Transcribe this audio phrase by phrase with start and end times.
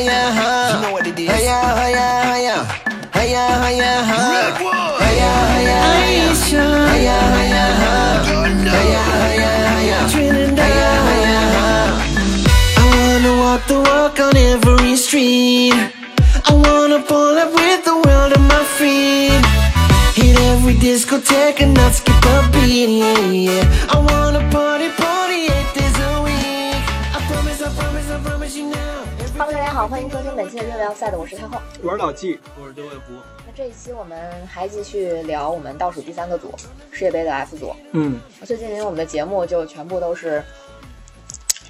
[0.00, 0.72] hiya, huh?
[0.72, 1.28] You know what it is.
[1.28, 2.56] Hiya, hiya, hiya.
[3.16, 4.32] Hiya, hiya, huh?
[4.32, 5.00] Redwood.
[5.04, 6.28] Hiya, hiya, hiya.
[6.92, 8.24] Hiya, hiya, huh?
[8.28, 8.72] Thunder.
[8.72, 9.98] Hiya, hiya, hiya.
[10.56, 11.88] Hiya, hiya, huh?
[12.80, 15.76] I wanna walk the walk on every street.
[16.48, 19.42] I wanna pull up with the world on my feet.
[20.16, 22.88] Hit every discotheque and not skip a beat.
[22.88, 23.94] Yeah, yeah.
[23.94, 24.29] I wanna
[29.80, 31.58] 好，欢迎收听本期的热聊赛的，我是太后。
[31.82, 33.14] 我是老纪，我是九尾狐，
[33.46, 36.54] 那这一期我们还继续聊我们倒数第三个组
[36.92, 37.74] 世界杯的 F 组。
[37.92, 40.44] 嗯，最近因为我们的节目就全部都是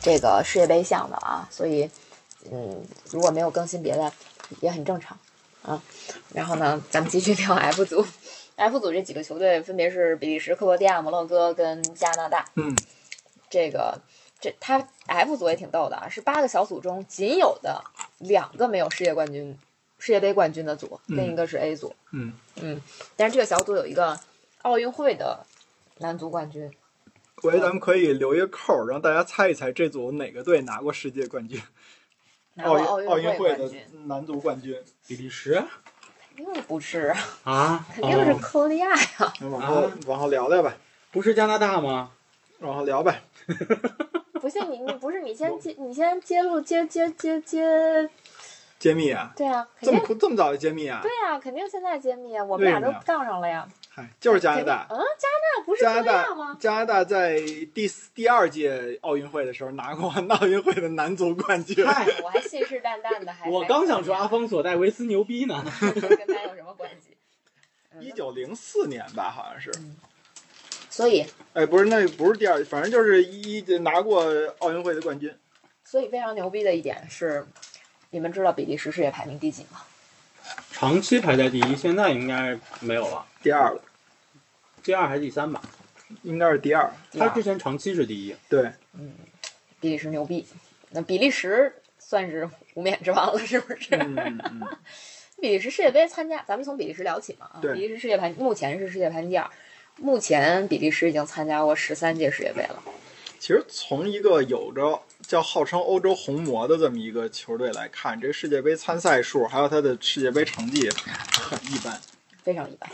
[0.01, 1.88] 这个世界杯项的啊，所以
[2.51, 4.12] 嗯，如果没有更新别的
[4.59, 5.16] 也很正常
[5.62, 5.80] 啊。
[6.34, 8.04] 然后呢，咱们继续聊 F 组。
[8.56, 12.45] F 组这几个球队分别是比利时、克罗地亚、摩洛哥跟加拿大。
[12.56, 12.77] 嗯，
[13.48, 14.01] 这个
[14.41, 17.83] 这他 F 组也挺逗的啊，是八个小组中仅有的
[18.19, 19.57] 两个没有世界冠军、
[19.99, 21.95] 世界杯冠军的组，嗯另一个是 A 组。
[22.13, 22.80] 嗯嗯，
[23.16, 24.19] 但是这个小组有一个
[24.63, 25.45] 奥运会的
[25.99, 26.71] 男足冠军。
[27.43, 31.60] 我觉得咱们可以留一个扣，让大家猜一猜这组哪个队拿过世界冠军，
[32.63, 34.79] 奥运拿过奥运会的冠军，男足冠军。
[35.07, 35.63] 比利时
[36.37, 39.32] 肯定不是，啊， 肯定是哦克罗地亚呀。
[39.51, 40.77] 往后、啊往后聊聊吧，
[41.10, 42.10] 不是加拿大吗？
[42.60, 43.23] 往后聊呗。
[44.41, 48.09] 不信你，你不是你先揭，你先揭露揭揭揭揭，
[48.79, 51.10] 揭秘啊，对啊，这么这么早就揭秘啊对？
[51.29, 53.69] 啊，肯定现在揭秘啊，我们俩都杠上了呀。
[53.93, 54.87] 嗨，就是加拿大。
[54.88, 56.57] 嗯，加拿大不是加拿大吗？
[56.60, 57.38] 加拿大在
[57.74, 61.85] 第四第二届奥运会的时候拿过 奥运会的男足冠军。
[61.87, 65.62] 嗨，我还信誓旦旦的，还 我刚想说阿峰方索戴维斯牛逼呢。
[65.81, 67.16] 跟他有什么关系？
[67.93, 69.71] 嗯一九零四年吧，好像是。
[71.00, 74.22] 所以哎，不是，那不是第二，反正就是一一拿过
[74.59, 75.34] 奥运会的冠军。
[75.82, 77.47] 所以非常牛逼的一点是，
[78.10, 79.81] 你们知道比利时世界排名第几吗？
[80.70, 83.80] 长期排在第一，现在应该没有了，第二了，
[84.82, 85.62] 第二还是第三吧？
[86.22, 86.92] 应该是第二。
[87.12, 89.14] 他之前长期是第一，对，嗯
[89.80, 90.46] 比利时牛逼，
[90.91, 93.96] 那比利时算是无冕之王了，是不是？
[93.96, 94.60] 嗯嗯，
[95.41, 97.58] 比利时世界杯参加，咱们从比利时聊起嘛啊。
[97.62, 99.48] 比利时世界排目前是世界排名第二，
[100.00, 102.83] 目前比利时已经参加过十三届世界杯了。
[103.38, 112.00] 其实从一个有着叫号称欧洲红魔的这么一个球队来看，这个世界杯参赛数还有他的世界杯成绩很一般。
[112.43, 112.91] 非常一般，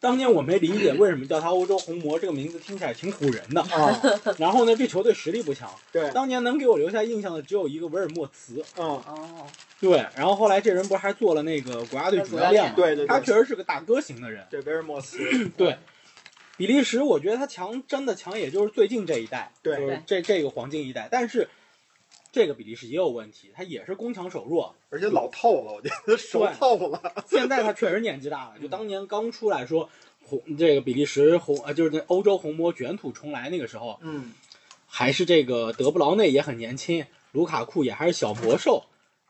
[0.00, 3.62] 当年我没理解为什么叫他欧洲红魔，这个名字听起来挺唬人的。
[3.62, 4.02] 啊，
[4.38, 8.62] 然后呢，这球队实力不强，对，当年能给我留下印象的只有一个维尔莫茨。
[8.76, 9.46] 嗯，哦，
[9.80, 12.72] 对，然后后来这人不是还做了那个国家队主教练吗？
[12.74, 14.44] 对对对，他确实是个大哥型的人。
[14.50, 15.78] 对维尔莫茨，对，
[16.58, 21.08] 比利时我觉得他强，真的强，也就是最近这一代，对就是这这个黄金一代。
[21.10, 21.48] 但是
[22.32, 24.74] 这个比利时也有问题，他也是攻强守弱。
[24.90, 27.00] 而且老透了，我觉得熟透了。
[27.28, 29.88] 现在他确实年纪大了，就当年刚出来说
[30.24, 34.32] 红这个比利时红呃就是那欧洲红魔卷土重来那个时候，嗯，
[34.86, 38.84] 还是这个德布劳内也很年轻，卢卡库也还是小魔兽。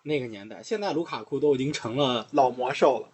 [0.04, 3.08] 那个年代，现在卢卡库都已经成了老魔兽了，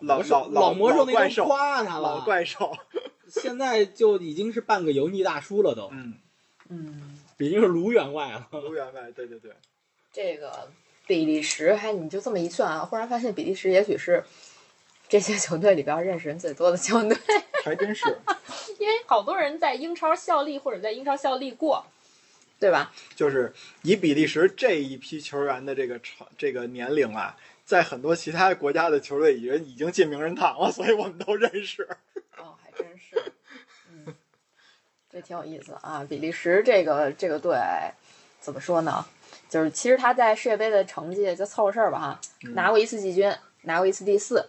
[0.00, 2.24] 魔兽老老魔兽，怪兽夸他老了。
[2.24, 2.76] 怪兽。
[3.40, 6.14] 现在就已经是半个油腻大叔了都，嗯，
[6.68, 8.46] 嗯，已经是卢员外了。
[8.52, 9.52] 卢员外，对对对，
[10.12, 10.70] 这个
[11.06, 14.22] 比利时，还你就这么一算啊，忽然发现比利时也许是
[15.08, 17.16] 这些球队里边认识人最多的球队，
[17.64, 18.04] 还真是。
[18.78, 21.86] 因为好多人在英超效力或者在英超效力过，
[22.60, 22.92] 对吧？
[23.16, 31.88] 就是以比利时这一批球员的这个成这个年龄啊，在很多其他国家的球队已经已经进名人堂了，所以我们都认识。
[32.38, 32.54] 哦，
[35.12, 36.04] 这挺有意思啊。
[36.08, 37.56] 比利时这个这个队
[38.40, 39.04] 怎么说呢？
[39.48, 43.30] 就是其实他在世界杯的成绩就凑合事儿吧哈，嗯拿过一次季军，
[43.62, 44.48] 拿过一次第四，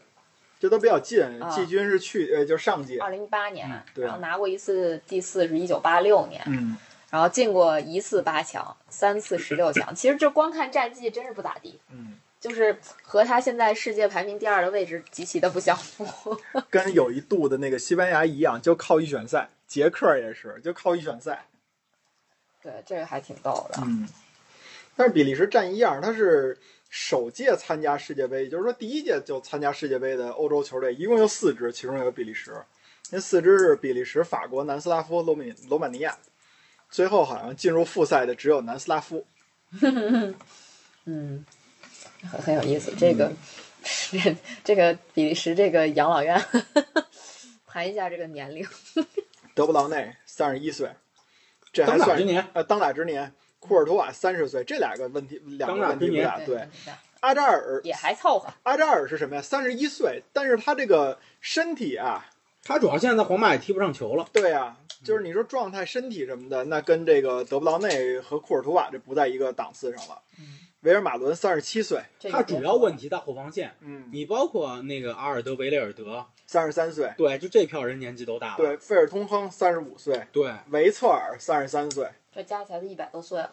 [0.59, 2.97] 这都比较近，啊季军是去呃，就上届。
[2.99, 6.77] 二零一八年，然后拿过一次第四是一九八六年，嗯，
[7.09, 9.93] 然后进过一次八强，三次十六强。
[9.93, 16.39] 其实这光看战绩真是不咋地，嗯，就是和他现在世界排名第二的位置极其的不相符。
[16.69, 19.49] 跟有一度的那个西班牙一样，就靠预选赛。
[19.73, 21.47] 捷克也是，就靠预选赛。
[22.61, 23.81] 对，这个还挺逗的。
[23.83, 24.07] 嗯，
[24.95, 26.55] 但是比利时占一样，他是
[26.91, 32.55] 首届参加世界杯，也就是说第一届就参加世界杯的欧洲球队，一共有四支，其中有比利时。
[33.09, 36.15] 那四支是比利时、法国、南斯拉夫、罗马罗马尼亚。
[36.91, 39.25] 最后好像进入复赛的只有南斯拉夫。
[41.05, 41.43] 嗯，
[42.21, 42.93] 很很有意思。
[42.95, 43.33] 这个、
[44.11, 46.39] 这 这个比利时这个养老院，
[47.65, 48.63] 谈一下这个年龄。
[49.53, 50.89] 德布劳内三十一岁，
[51.71, 53.33] 这还算当打之年，呃当打之年。
[53.65, 56.37] 库尔图瓦三十岁，这两个问题两个问题不大。
[56.39, 56.67] 对，
[57.21, 58.49] 阿扎尔，也还凑合。
[58.63, 59.41] 阿扎尔是什么呀？
[59.41, 62.25] 三十一岁，但是他这个身体啊，
[62.61, 64.27] 他主要现在在皇马也踢不上球了。
[64.33, 70.21] 对啊，就是你说状态、身体什么的，那跟这个德布劳内和库尔图瓦这不在一个档次上了。
[70.83, 78.57] 维尔马伦三十七岁，他主要问题在后防线，嗯，你包括那个阿尔德维雷尔德，三十三岁，对，就这票人年纪都大了。
[78.57, 83.51] 对，费尔通亨三十五岁，对，维策尔三十三岁，这加起来都一百多岁了。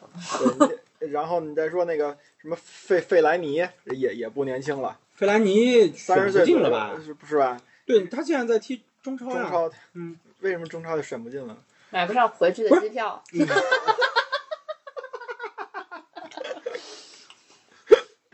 [0.98, 3.54] 对，然后你再说那个什么费费莱尼
[3.84, 6.96] 也也不年轻了，费莱尼三十岁进了吧？
[7.04, 7.60] 是不是吧？
[7.86, 9.42] 对他现在在踢中超呀。
[9.42, 11.56] 中超，嗯，为什么中超就选不进了？
[11.90, 13.22] 买不上回去的机票，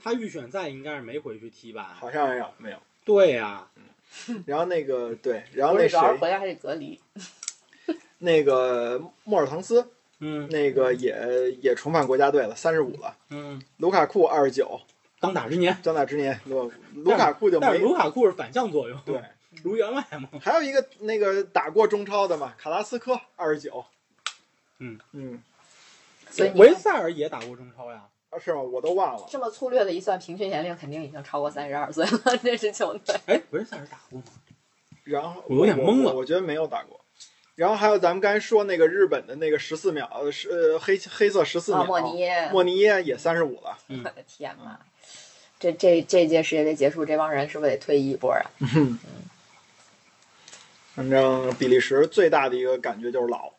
[0.07, 1.97] 他预选赛应该是没回去踢吧？
[1.99, 2.79] 好像没有没有。
[3.05, 3.67] 对呀，
[4.47, 7.01] 然后那个对，然后那谁，回来还得隔离。
[8.19, 13.17] 那个莫尔滕斯，嗯那个也也重返国家队了，三十五了。
[13.31, 14.81] 嗯，卢卡库二十九，
[15.19, 15.77] 当打之年。
[15.83, 19.21] 当打之年，卢卢卡库就没但是卢卡库是反向作用，对。
[19.65, 20.29] 卢员外嘛。
[20.41, 23.85] 还有一个那个打过中超的嘛，卡拉斯科二十九。
[24.79, 25.43] 嗯嗯，
[26.55, 28.05] 维塞尔也打过中超呀。
[28.37, 28.61] 啊是吗？
[28.61, 29.27] 我都忘了。
[29.31, 32.37] 这么粗略的一算，平均年龄肯定已经超过三十二岁了。
[32.43, 34.25] 这支球队，哎，维塞尔打过吗？
[35.05, 37.01] 然后我有点懵了我我觉得没有打过。
[37.55, 43.79] 然后还有咱们刚才说那个日本的那个十四秒，呃是呃黑黑色十四秒，啊，莫尼耶，莫尼耶也三十五了。
[43.89, 44.79] 嗯我的天呐，
[45.59, 48.45] 这这这届世界杯结束，这帮人是不是得退役一波啊？
[50.95, 53.53] 反正比利时最大的一个感觉就是老。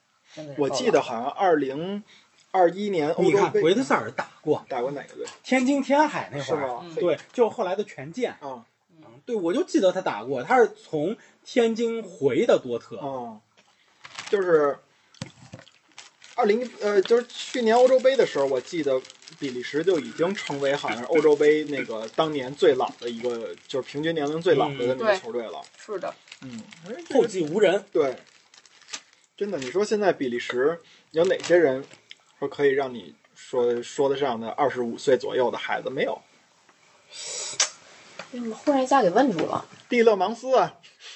[0.57, 2.03] 我记得好像二零
[2.51, 5.25] 二一年欧你看洲杯维特塞尔打过打过哪个队？
[5.43, 8.31] 天津天海那会儿，对，就后来的权健。
[8.39, 8.65] 啊
[8.99, 11.15] 嗯，对，我就记得他打过，他是从
[11.45, 12.97] 天津回的多特。
[12.97, 13.39] 啊，
[14.29, 14.79] 就是
[16.35, 18.99] 二零呃，就是去年欧洲杯的时候，我记得
[19.37, 25.61] 比利时就已经成为好像是欧洲杯那个当年最老的一个，就是平均年龄最老的那嗯个球队了。
[25.77, 26.61] 是的，嗯，
[27.13, 27.83] 后继无人。
[27.91, 28.17] 对，
[29.35, 30.79] 真的，你说现在比利时
[31.11, 31.83] 有哪些人
[32.39, 35.89] 说可以让你说说得上的二十五岁左右的孩子？
[35.89, 36.21] 没有，
[38.31, 39.65] 怎么忽然一下给问住了。
[39.89, 40.73] 蒂勒芒斯啊，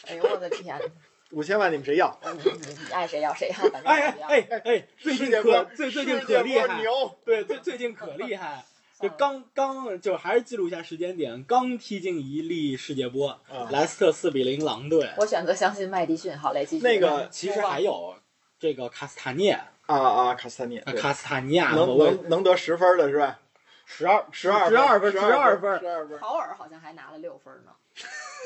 [0.07, 0.79] 哎呦我的天！
[1.31, 2.19] 五千万你们谁要？
[2.23, 8.65] 你爱谁要谁要，反正哎哎哎哎，最近可最最近可厉害，波牛，对，最最近可厉害。
[8.99, 15.09] 就刚刚就还是记录一下时间点，刚踢进一粒世界波，啊莱斯特四比零狼队。
[15.17, 16.37] 我选择相信麦迪逊。
[16.37, 16.83] 好嘞，继续。
[16.83, 18.13] 那个其实还有
[18.59, 19.57] 这个卡斯塔涅，
[19.99, 23.39] 啊啊，卡斯塔涅，对卡斯塔尼亚，能我能能得十分的是吧？
[23.85, 26.17] 十二十二十二分，十十二分，十二分。
[26.19, 27.71] 陶尔好像还拿了六分呢。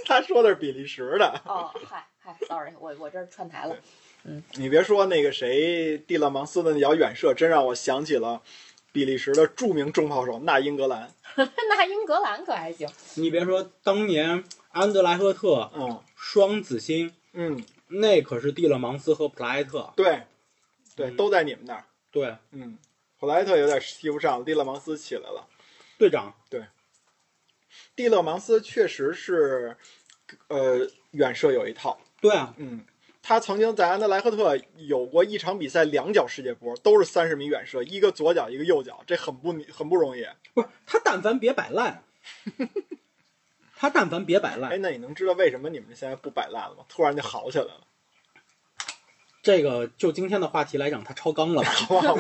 [0.08, 3.76] 他说的是比利时的，哦，嗨嗨，sorry，我我这儿串台了。
[4.24, 8.42] 嗯你别说那个谁蒂勒芒斯的那脚远射，真让我想起了
[8.92, 11.12] 比利时的著名重炮手纳英格兰。
[11.38, 12.90] 纳英格兰可还行。
[13.16, 19.94] 你别说，当年安德莱赫特嗯双子星，嗯，那可是蒂勒芒斯和普莱特。
[19.96, 20.24] 对，
[20.96, 21.86] 对，嗯都在你们那儿。
[22.12, 22.78] 对，嗯，
[23.20, 25.48] 普莱特有点踢不上，蒂勒芒斯起来了。
[25.98, 26.66] 队长，对
[27.96, 29.76] 蒂勒芒斯确实是，
[30.48, 32.00] 呃，远射有一套。
[32.22, 32.86] 对啊，嗯，
[33.22, 40.26] 他曾经在安德莱赫特有过一场比赛两脚世界波，都是三十米远射，一个左脚，一个右脚，这很不很不容易。
[40.54, 42.04] 不是他，但凡别摆烂，
[43.76, 46.86] 他但凡别摆烂 哎，烂，那你能知道为什么你们现在不摆烂了吗？
[46.88, 47.88] 突然就好起来了，
[49.46, 51.70] 这个就今天的话题来讲，它超纲了吧？
[51.70, 52.16] 好不好？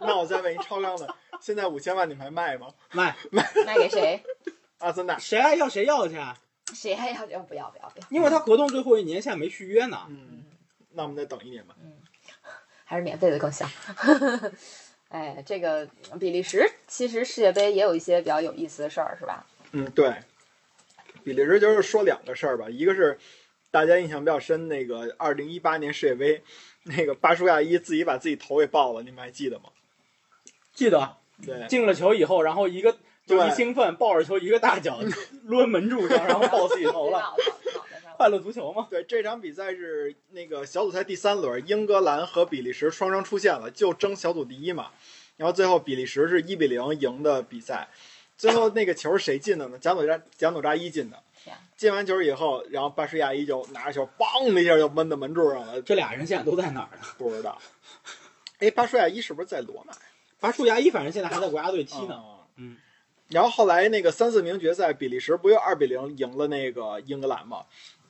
[0.00, 2.68] 那我再问一超纲的，现在五千万你们还卖吗？
[2.92, 4.22] 卖卖卖给谁？
[4.76, 6.36] 阿森纳，谁爱要谁要去啊？
[6.74, 8.06] 谁还要要不要不要不要？
[8.10, 10.02] 因为他合同最后一年现在没续约呢。
[10.10, 10.44] 嗯，
[10.92, 11.74] 那我们再等一年吧。
[11.82, 11.94] 嗯
[12.84, 13.70] 还是免费的更香。
[15.08, 15.88] 哎，这个
[16.20, 19.46] 比利时其实世界杯也有一些比较有意思的事儿，是吧？
[19.72, 20.14] 嗯，对，
[21.24, 23.18] 比利时就是说两个事儿吧，一个是
[23.70, 26.42] 大家印象比较深，那个二零一八年世界杯，
[26.84, 29.64] 那个巴舒亚伊自己把自己头给爆了，你们还记得吗？
[30.72, 32.96] 记得对，进了球以后，然后一个
[33.26, 35.00] 就一兴奋抱着球一个大脚
[35.46, 37.34] 抡门柱上，然后爆自己头了。
[38.16, 44.90] 快乐足球嘛，对，这场比赛是那个小组赛第三轮，英格兰和比利时双双出现了，就争小组第一嘛。
[45.36, 47.88] 然后最后比利时是一比零赢的比赛，
[48.36, 49.78] 最后那个球是谁进的呢？
[49.78, 51.27] 贾努扎贾努扎伊进的天。
[51.78, 57.04] 进完球以后，然后巴什亚伊就拿着球，梆的一下就闷到门柱上了，这俩人现在都在哪儿呢？
[57.16, 57.56] 不知道。
[58.58, 59.98] 哎，巴舒亚伊是不是在罗马呀？
[60.40, 62.16] 巴舒亚伊反正现在还在国家队踢呢。
[62.16, 62.76] 哦嗯。
[63.28, 67.64] 然后后来那个三四名决赛，比利时不又二比零赢了那个英格兰吗？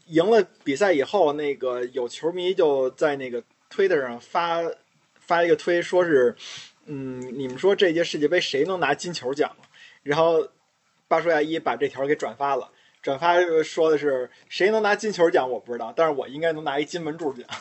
[0.06, 4.62] 赢了比赛以后，那个有球迷就在那个推特上发
[5.18, 6.34] 发一个推，说是，
[6.86, 9.54] 嗯，你们说这届世界杯谁能拿金球奖？
[10.02, 10.48] 然后
[11.08, 12.70] 巴舒亚伊把这条给转发了，
[13.02, 17.46] 转发呃说的是谁能拿金球奖我不知道，但是我应该能拿一金门柱奖。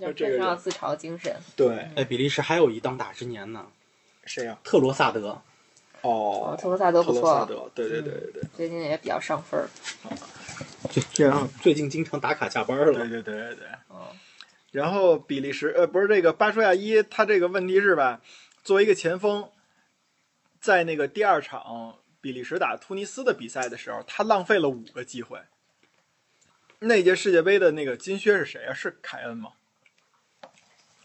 [0.00, 1.36] 就这个人非常有自嘲精神。
[1.54, 3.66] 对，哎，比利时还有一当打之年呢，
[4.24, 5.40] 谁呀、特罗萨德。
[6.00, 6.10] 哦，
[6.52, 9.68] 哦，特罗萨德不错，特罗萨德，对对对对对，最近也比较上分儿。
[11.18, 12.92] 然后最近经常打卡下班对了。
[13.00, 13.66] 对对对对。
[13.90, 13.98] 嗯，
[14.72, 18.22] 然后比利时呃不是这个巴舒亚伊，他这个问题是吧？
[18.64, 19.50] 作为一个前锋，
[20.60, 25.40] 在那个第二场比利时打突尼斯的比赛的时候，他浪费了五个机会。
[26.80, 28.72] 那届世界杯的那个金靴是谁啊？
[28.72, 29.52] 是凯恩吗？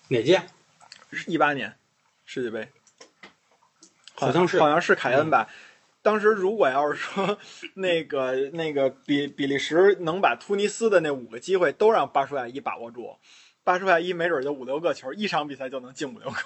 [0.07, 0.43] 哪届？
[1.27, 1.77] 一八年
[2.25, 2.69] 世界杯，
[4.15, 5.49] 好像是好像是凯恩吧。
[6.01, 7.39] 当时如果要是说
[7.75, 13.17] 那个那个比比利时能把突尼斯的那五个机会都让巴舒亚伊把握住，
[13.63, 16.37] 巴舒亚伊没准就五六个球，一场比赛就能进五六个。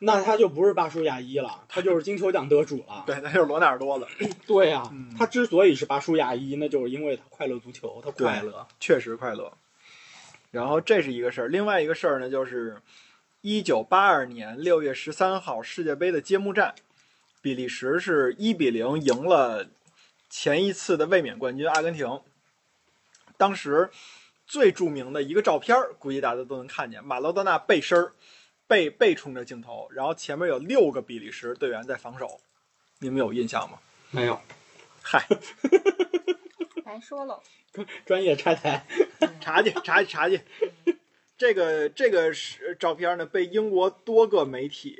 [0.00, 3.02] 那他就不是巴舒亚一了，他就是金球奖得主了。
[3.06, 4.06] 对，那就是罗纳尔多了。
[4.46, 8.66] 对呀、嗯他之所以是巴舒亚一，那就是因为他快乐足球，他快乐。
[8.78, 9.52] 确实快乐。
[10.50, 12.80] 然后这是一个事儿，另外一个事儿呢，就是
[13.40, 16.74] 一九八二年六月十三号世界杯的揭幕战，
[17.42, 19.68] 比利时是一比零赢了
[20.30, 22.20] 前一次的卫冕冠军阿根廷。
[23.36, 23.90] 当时
[24.46, 28.12] 最著名的一个照片儿，估计大家都能看见，马拉多纳背身儿
[28.68, 32.38] 背背冲着镜头，然后前面有六个比利时队员在防守，
[33.00, 33.78] 你们有印象吗？
[34.10, 34.40] 没有
[35.02, 35.26] 嗨，
[36.84, 37.42] 白说了。
[38.04, 38.84] 专业拆台，
[39.40, 40.40] 查去查去查去。
[41.36, 44.98] 这个这个是照片呢，被英国多个媒体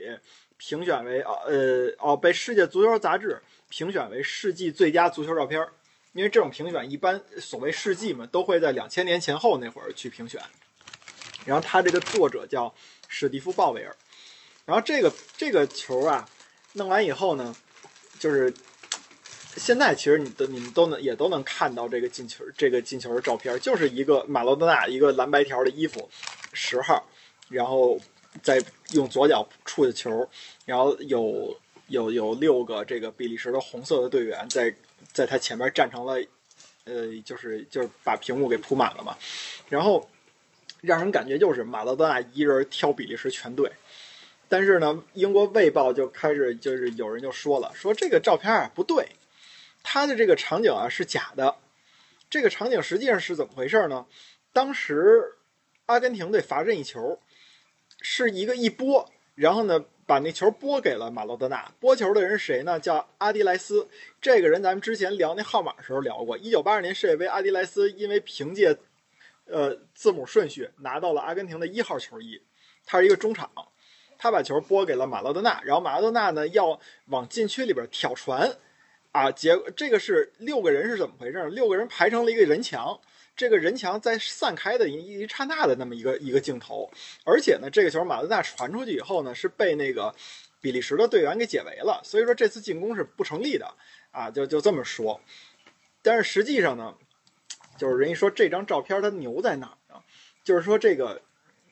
[0.56, 5.72] 评选为啊呃哦，被世界足球杂志评选为世纪最佳足球照片儿。
[6.12, 10.40] 因为这种评选一般所谓世纪嘛，都会在两千年前后那会儿去评选。
[11.44, 12.72] 然后他这个作者叫
[13.08, 13.96] 史蒂夫·鲍威尔。
[14.64, 16.28] 然后这个这个球啊，
[16.74, 17.56] 弄完以后呢，
[18.18, 18.52] 就是
[19.56, 26.08] 现在其实你都你们都能也都能看到这个进球这个进球的照片，就是一个马洛多纳一个蓝白条的衣服，
[26.52, 27.02] 十号，
[27.48, 27.98] 然后
[28.42, 28.62] 再
[28.92, 30.28] 用左脚触的球，
[30.66, 34.72] 然后有有有六个这个比利时的红色的队员在
[35.12, 36.22] 在他前面站成了，
[36.84, 39.16] 呃，就是就是把屏幕给铺满了嘛，
[39.70, 40.06] 然后
[40.80, 43.70] 让人感觉就是马拉多纳一人挑比利时全队。
[44.48, 49.06] 但是呢，英国《卫报》就开始就是有人就说了，说这个照片啊不对，
[49.82, 51.56] 他的这个场景啊是假的。
[52.30, 54.06] 这个场景实际上是怎么回事呢？
[54.52, 55.22] 当时
[55.86, 57.18] 阿根廷队罚任意球，
[58.00, 61.70] 是一个一拨，然后呢把那球拨给了马洛德纳。
[61.78, 62.80] 拨球的人是谁呢？
[62.80, 63.86] 叫阿迪莱斯。
[64.20, 66.38] 这个人咱们之前聊那号码的时候聊过。
[66.38, 68.74] 一九八二年世界杯，阿迪莱斯因为凭借
[69.50, 72.42] 呃字母顺序拿到了阿根廷的一号球衣，
[72.86, 73.50] 他是一个中场。
[74.20, 78.52] 他把球拨给了马拉多纳，然后马拉多纳呢要往禁区里边挑传，
[79.12, 81.44] 啊，结这个是六个人是怎么回事？
[81.50, 83.00] 六个人排成了一个人墙，
[83.36, 86.90] 这个人墙在散开的一一刹那的那么一个一个镜头，
[87.24, 90.12] 而且呢，这个球马拉多纳传出去以后呢，是被那个
[90.60, 93.72] 比利时的队员给解围了，所以说这次进攻是不成立的
[94.10, 95.20] 啊，就就这么说。
[96.02, 96.92] 但是实际上呢，
[97.78, 100.00] 就是人家说这张照片它牛在哪儿呢？
[100.44, 101.22] 就是说这个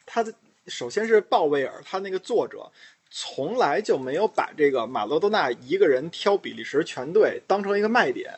[0.06, 0.32] 他的。
[0.68, 2.72] 首先是鲍威尔，他那个作者
[3.08, 8.34] 从来就没有把这个马洛多纳一个人挑比利时全队当成一个卖点，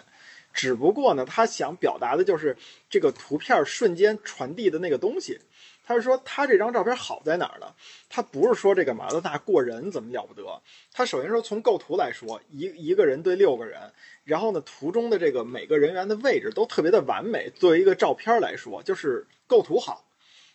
[0.53, 2.55] 只不过呢，他想表达的就是
[2.91, 5.41] 这个图片瞬间传递的那个东西。
[5.89, 7.75] 他是说他这张照片好在哪儿呢？
[8.11, 10.45] 他不是说这个马拉多纳过人怎么了不得，
[10.93, 13.81] 他首先说从构图来说，一一个人对六个人，
[14.25, 17.49] 然后呢，图中的这个每个人员的位置都特别的完美。
[17.49, 20.05] 作为一个照片来说，就是构图好。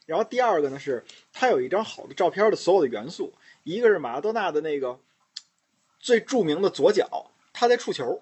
[0.05, 4.99] 然后第二个呢是，他有一张好的照片的所有的元素，一个是马拉多纳的那个
[5.99, 8.21] 最著名的左脚，他在触球，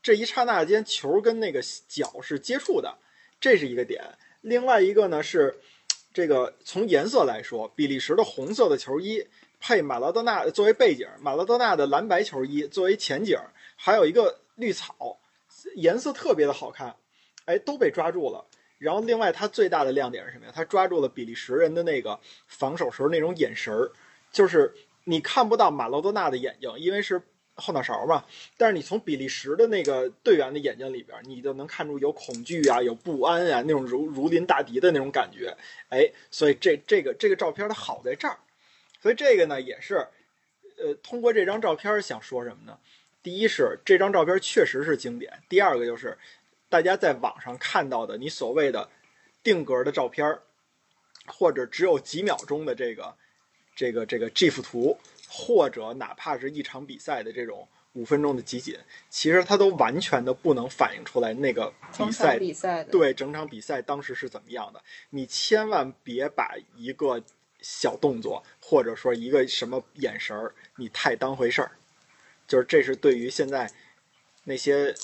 [0.00, 2.98] 这一刹那间球跟那个脚是接触的，
[3.40, 4.04] 这是一个点。
[4.42, 5.60] 另外一个呢是，
[6.12, 9.26] 这个从颜色来说，比利时的红色的球衣
[9.58, 13.38] 配马拉多纳作为背景，马拉多纳的蓝白球衣作为前景，
[13.76, 15.18] 还有一个绿草，
[15.76, 16.94] 颜色特别的好看，
[17.46, 18.44] 哎，都被抓住了。
[18.78, 20.52] 然后，另外他最大的亮点是什么呀？
[20.52, 23.92] 他抓住了比利时人的那个防守时候那种眼神儿，
[24.32, 27.22] 就是你看不到马洛多纳的眼睛，因为是
[27.54, 28.24] 后脑勺嘛。
[28.56, 35.56] 但是你从比利时的那个队员的眼睛里边，你就能看出有恐惧啊，有不安啊，那种如如临大敌的那种感觉。
[35.88, 38.38] 哎，所以这这个这个照片它好在这儿。
[39.00, 40.06] 所以这个呢也是，
[40.78, 42.78] 呃，通过这张照片想说什么呢？
[43.22, 46.16] 第一是这张照片确实是经典，第二个就是。
[46.68, 48.88] 大家在网上看到的你所谓的
[49.42, 50.38] 定格的照片，
[51.26, 53.14] 或者只有几秒钟的这个
[53.76, 54.98] 这个这个 GIF 图，
[55.34, 64.82] 或者哪怕是一场比赛的这种五分钟的集锦，其实它都完全的不能反映出来那个比赛比赛，对整场比赛当时是怎么样的。
[65.08, 67.22] 你千万别把一个
[67.62, 71.72] 小动作或者说一个什么眼神儿，你太当回事儿。
[72.46, 73.70] 就是这是对于现在
[74.44, 74.94] 那些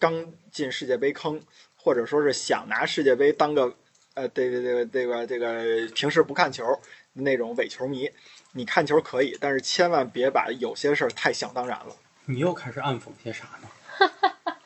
[0.00, 1.40] 刚进世界杯坑，
[1.76, 3.72] 或者说是想拿世界杯当个
[4.14, 6.64] 呃，这个这个这个这个平时不看球
[7.12, 8.10] 那种伪球迷，
[8.52, 11.96] 你看球可以，但是千万别把有些事儿太想当然了。
[12.26, 13.68] 你又开始暗讽些啥呢？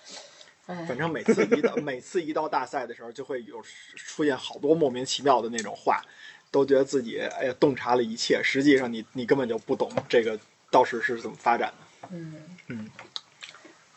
[0.67, 3.63] 哎反正每次一到每次一到大赛的时候，就会有
[3.97, 6.03] 出现好多莫名其妙的那种话，
[6.51, 10.39] 都觉得自己哎呀洞察了一切，实际上你你根本就不懂这个
[10.71, 12.09] 到时是怎么发展的。
[12.13, 12.35] 嗯
[12.69, 12.91] 嗯，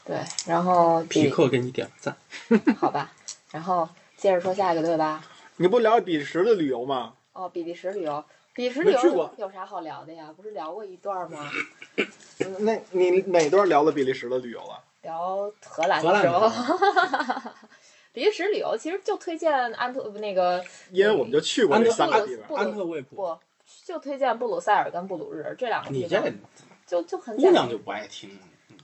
[0.03, 2.17] 对，然后比匹克给你点个赞。
[2.75, 3.13] 好吧，
[3.51, 5.24] 然后接着说下一个对吧？
[5.56, 7.13] 你不聊比利时的旅游吗？
[7.32, 8.25] 哦，比利时旅游，
[8.58, 10.34] 比利时旅游有啥好聊的呀？
[10.36, 11.48] 不是聊过一段吗？
[11.96, 14.84] 嗯那你哪段聊了比利时的旅游了？
[15.04, 16.50] 聊荷兰的时候，
[18.12, 22.58] 比利时旅游其实就推荐安特那个因为我们就去过那三个地方。
[22.58, 23.38] 安特卫普，不，
[23.86, 26.32] 就推荐布鲁塞尔跟布鲁日这两个地方，你
[26.88, 28.32] 这就就很姑娘就不爱听。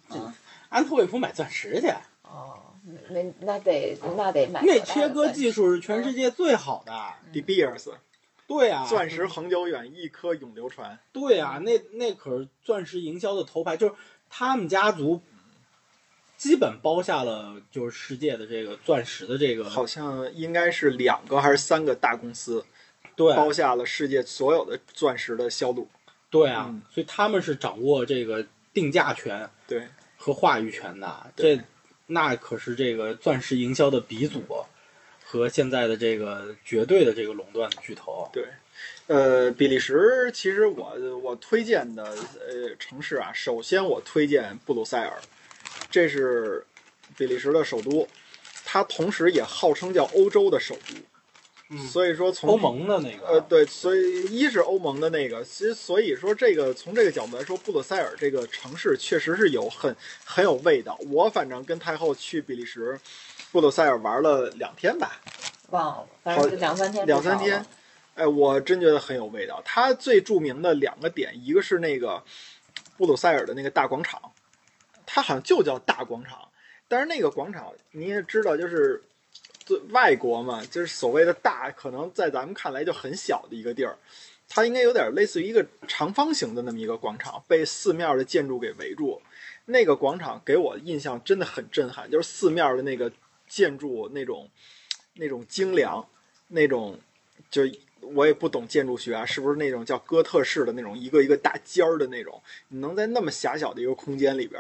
[0.10, 0.34] 啊
[0.70, 1.88] 安特卫普买钻石去，
[2.22, 2.60] 哦，
[3.10, 6.92] 那那得那得买那切割技术是全世界最好的。
[7.32, 7.92] De Beers，
[8.48, 11.00] 对啊，钻石恒久远，一颗永流传。
[11.12, 13.94] 对啊，那那可是钻石营销的头牌，就是
[14.30, 15.22] 他们家族
[16.38, 22.66] 基本包下了就是世界的这个钻石的这个，好像应该是两个还是三个大公司
[23.16, 25.88] 对包下了世界所有的钻石的销路。
[26.30, 26.82] 对啊，嗯。
[26.92, 31.60] 所以他们是掌握这个定价权对，和话语权的，这
[32.08, 34.42] 那可是这个钻石营销的鼻祖
[35.40, 38.30] 和现在的这个绝对的这个垄断的巨头。
[38.32, 38.46] 对，
[39.08, 45.20] 呃，比利时其实我我推荐的呃城市啊，首先我推荐布鲁塞尔，
[45.90, 46.64] 这是
[47.18, 48.08] 比利时的首都，
[48.64, 50.96] 它同时也号称叫欧洲的首都，
[51.70, 61.00] 嗯所以说从欧盟的那个，呃，对，所以一是欧盟的那个，其实所以说这个从这个角度来说，布鲁塞尔这个城市确实是有很很有味道。
[61.10, 63.00] 我反正跟太后去比利时
[63.54, 65.22] 布鲁塞尔玩了两天吧，
[65.70, 67.64] 忘了，反正是两三天，两三天，。
[68.16, 69.62] 哎，我真觉得很有味道。
[69.64, 72.24] 它最著名的两个点，一个是那个
[72.98, 74.20] 布鲁塞尔的那个大广场，
[75.06, 76.50] 它好像就叫大广场，
[76.88, 79.04] 但是那个广场你也知道，就是
[79.68, 83.96] 对外国嘛，就是所谓的大，可能在咱们看来就很小的一个地儿。
[84.50, 89.22] 它应该有点类似于一个长方形的那么一个广场，被四面的建筑给围住。
[89.66, 93.12] 那个广场给我印象真的很震撼，就是四面的那个
[93.54, 94.50] 建筑那种
[95.14, 96.04] 那种精良，
[96.48, 97.00] 那种
[97.52, 97.62] 就
[98.02, 102.42] 我也不懂建筑学啊，是不是那种叫哥特式的那种一个一个大尖儿的那种？
[102.70, 104.60] 你能在那么狭小的一个空间里边，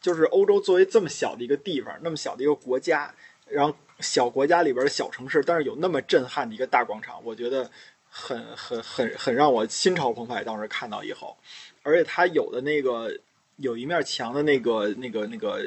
[0.00, 3.14] 就是欧洲作为这么小的一个地方，那么小的一个国家，
[3.46, 7.70] 然后小国家里边的小城市，但是有那么震撼的一个大广场，我觉得
[8.08, 10.42] 很很很很让我心潮澎湃。
[10.42, 11.36] 当时看到以后，
[11.82, 13.14] 而且它有的那个
[13.56, 15.60] 有一面墙的那个那个那个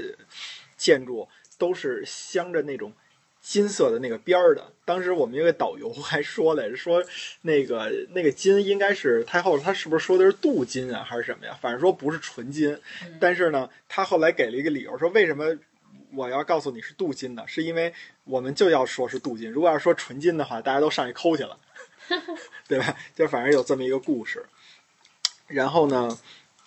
[0.76, 1.30] 建筑
[1.64, 2.92] 都是镶着那种
[3.40, 4.74] 金色的那个边儿的。
[4.84, 7.02] 当时我们一个导游还说来着，说
[7.44, 11.58] 那个那个金应该是太后，他是不是说的是镀金啊，还是什么呀？
[11.62, 12.78] 反正说不是纯金。
[13.06, 15.58] 嗯但是呢，他后来给了一个理由，说为什么
[16.14, 17.46] 我要告诉你是镀金呢？
[17.48, 17.94] 是因为
[18.26, 21.58] 我们就要说是镀金，如果要说纯金的话，大家都上去抠去了，
[22.68, 22.94] 对吧？
[23.16, 24.46] 就反正有这么一个故事。
[25.48, 26.18] 然后呢，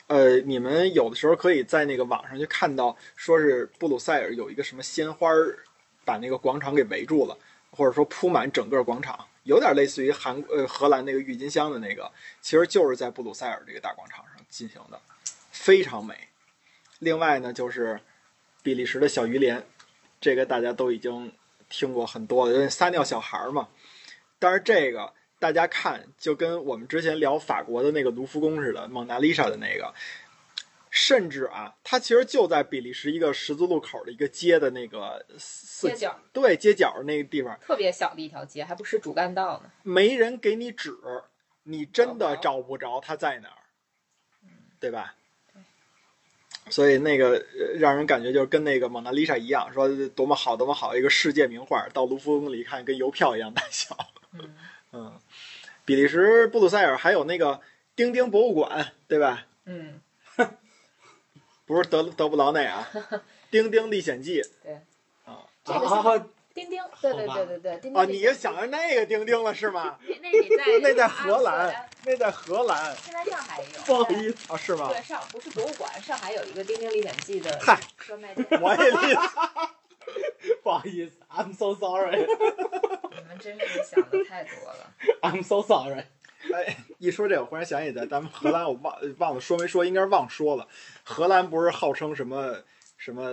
[0.08, 5.58] 呃，你们有的时候可以在那个网上去看到，说是布鲁塞尔有一个什么鲜花儿
[6.04, 7.36] 把那个广场给围住了，
[7.70, 15.00] 或者说铺满整个广场，有点类似于韩呃荷兰那个郁金香的那个，其实就是在布鲁塞尔这个大广场上进行的，
[15.50, 16.14] 非常美。
[17.00, 18.00] 另外呢，就是
[18.62, 19.66] 比利时的小鱼莲，
[20.20, 21.32] 这个大家都已经
[21.68, 23.68] 听过很多了，因为撒尿小孩嘛。
[24.38, 29.92] 但是这个大家看，就跟我们之前聊法国的那个卢浮宫似的，蒙娜丽莎的那个，
[30.90, 39.70] 甚至啊，它其实就在比利时一个十字路口的一个街的那个四街角对街角那个地方，特别小的一条街，还不是主干道呢。
[39.82, 40.94] 没人给你指，
[41.64, 43.60] 你真的找找不着它在哪儿，
[44.80, 45.14] 对吧？
[46.68, 53.96] 所以那个呃让人感觉就是跟那个蒙娜丽莎一样，说多么好多么好一个世界名画，到卢浮宫里看跟邮票一样大小。
[54.32, 54.56] 嗯，
[54.96, 55.12] 嗯，
[55.84, 57.60] 比利时布鲁塞尔还有那个
[57.94, 59.46] 丁丁博物馆，对吧？
[59.66, 60.00] 嗯，
[61.66, 62.88] 不是德德布劳内啊，
[63.50, 64.72] 《丁丁历险记》对，
[65.26, 69.98] 啊这个啊是丁丁，对对对对对，丁丁啊，你也想着那个丁丁了是吗？
[70.22, 73.80] 那在那在荷兰那在荷兰现在上海也有。
[73.82, 74.88] 不好意思，啊，是吗？
[74.88, 78.46] 对，上不是博物馆，上海有一个《丁丁历险记》的嗨专卖店。
[78.62, 79.16] 我也。
[80.62, 82.26] 不好意思，I'm so sorry，I'm
[83.10, 84.92] 你们真是想的太多了。
[85.22, 86.04] I'm so sorry。
[86.52, 90.68] 哎，一说这，我忽然想起来，咱们荷兰我忘忘了说没说，应该是忘说了。
[91.02, 92.62] 荷兰不是号称什么
[92.96, 93.32] 什么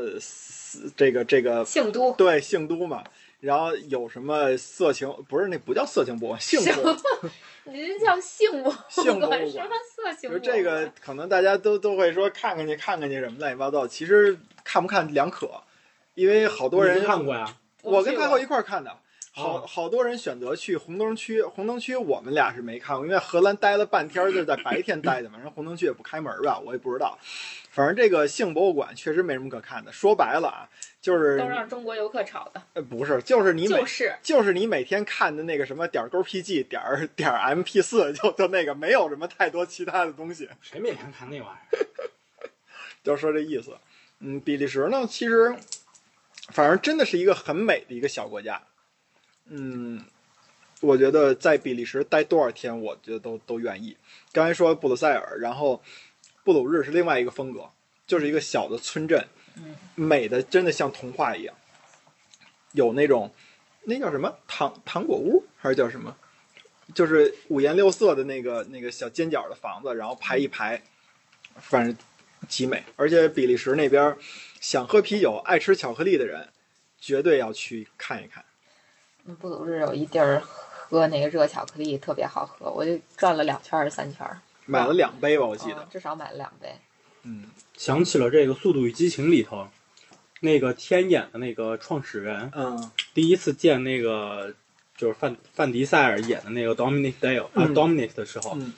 [0.96, 3.04] 这个这个姓都对性都嘛？
[3.40, 5.14] 然后有什么色情？
[5.28, 6.60] 不是那不叫色情博物馆，性。
[7.66, 10.42] 你这叫性博性博物馆，什么色情就是博物馆？
[10.42, 13.88] 这个，可能大家都都会说看看去，看看去什么乱七八糟。
[13.88, 15.62] 其实看不看两可，
[16.16, 17.58] 因为好多人看过呀？
[17.82, 18.96] 我跟太后一块儿看的，
[19.32, 21.42] 好哦好多人选择去红灯区。
[21.42, 27.18] 红灯区我们俩是没看过，因为荷兰待了半天，就是在白天待的嘛， 然后红灯区也不开门吧，我也不知道。
[27.72, 29.92] 反正这个性博物馆确实没什么可看的。
[29.92, 30.70] 说白了啊，
[31.02, 40.48] 就是都让中国游客炒的，呃不是，就是你每就是就是你每天看的那个什么点儿勾 PG 点儿点儿 MP 四，就就那个没有什么太多其他的东西。
[40.62, 42.50] 谁每天看那玩意儿？
[43.04, 43.76] 就说这意思。
[44.20, 45.54] 嗯，比利时呢，其实
[46.50, 48.62] 反而真的是一个很美的一个小国家。
[49.46, 50.04] 嗯，
[50.82, 53.96] 我觉得在比利时待多少天，我觉得都都愿意。
[54.32, 55.82] 刚才说布鲁塞尔，然后
[56.44, 57.70] 布鲁日是另外一个风格，
[58.08, 61.56] 就是一个小的村镇，嗯美的真的像童话一样，
[62.72, 63.34] 有那种
[63.84, 66.16] 那叫什么糖糖果屋还是叫什么？
[66.94, 70.82] 就是五颜六色的那个那个小尖角的房子，然后排一排，
[71.56, 71.96] 反正
[72.48, 72.84] 极美。
[72.96, 74.16] 而且比利时那边
[74.60, 76.50] 想喝啤酒、爱吃巧克力的人，
[77.00, 78.44] 绝对要去看一看。
[79.26, 85.88] 嗯布鲁日有一地儿喝那个热巧克力特别好喝，我就转了两圈儿三圈儿，买了两杯吧，我记嗯得。
[85.92, 86.74] 至少买了两杯。
[87.24, 87.46] 嗯
[87.78, 89.68] 想起了这个《速度与激情》里头，
[90.42, 94.54] 那个天眼的那个创始人，嗯第一次见那个
[94.98, 98.74] 就是范范迪塞尔演的那个 Dominic Dale 啊、嗯 Dominic 的时候嗯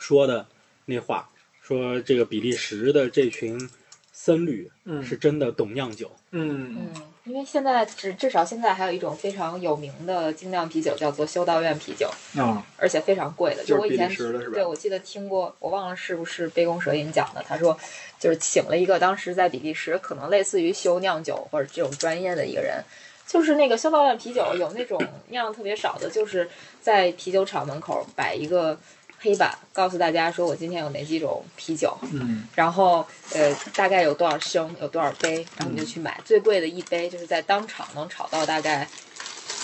[0.00, 0.46] 说的
[0.86, 1.30] 那话，
[1.68, 3.68] 说这个比利时的这群
[4.10, 6.10] 僧侣嗯是真的懂酿酒。
[6.30, 13.62] 嗯嗯，因为现在至至少现在还有一种非常有名的精酿啤酒叫做修道院啤酒，啊，而且非常贵的。
[13.64, 17.44] 就是比利我以前时的是吧对，我记得听过，我忘了是不是杯弓蛇影讲的。
[17.46, 17.78] 他说，
[18.18, 22.82] 就是请了一个当时在比利时可能类似于修酿酒或者这种专业的一个人，
[23.26, 26.48] 就是那个修道院啤酒有那种酿特别少的，就是
[26.80, 28.78] 在啤酒厂门口摆一个
[29.20, 36.20] 黑板，告诉大家说我今天有哪几种啤酒，嗯然后呃大概有多少升，有多少杯，然后你就去买。
[36.24, 38.88] 最贵的一杯就是在当场能炒到大概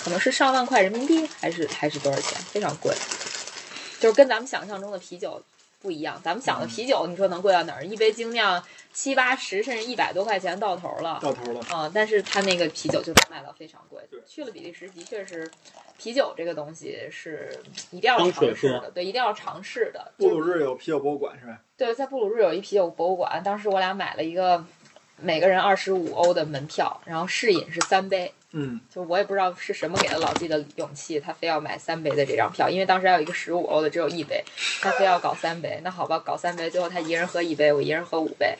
[0.03, 2.93] 可能是上万块人民币，还是还是多少钱，非常贵。
[3.99, 5.41] 就是跟咱们想象中的啤酒
[5.81, 6.21] 不一样。
[6.23, 7.85] 咱们想的啤酒，你说能贵到哪儿？
[7.85, 8.61] 一杯精酿
[8.93, 11.17] 七八十甚至一百多块钱到头了。
[11.21, 11.61] 到头了。
[11.69, 14.01] 啊、但是它那个啤酒就能卖到非常贵。
[14.27, 15.49] 去了比利时，的确是
[15.97, 17.57] 啤酒这个东西是
[17.91, 20.11] 一定要尝试的，对，一定要尝试的。
[20.17, 21.59] 布鲁日有啤酒博物馆是吧？
[21.77, 24.63] 对，在布鲁日有一啤酒博物馆，当时我俩买了一个
[25.21, 28.33] 每个人二十五欧的门票，然后试饮是三杯。
[28.57, 34.41] 嗯就我也不知道是什么给了老纪的勇气，他非要买三杯的这张票，因为当时还有一个十五欧的只有一杯，
[34.81, 35.81] 他非要搞三杯。
[35.83, 38.55] 那好吧，搞三杯，最后他一人喝一杯，我一人喝五杯。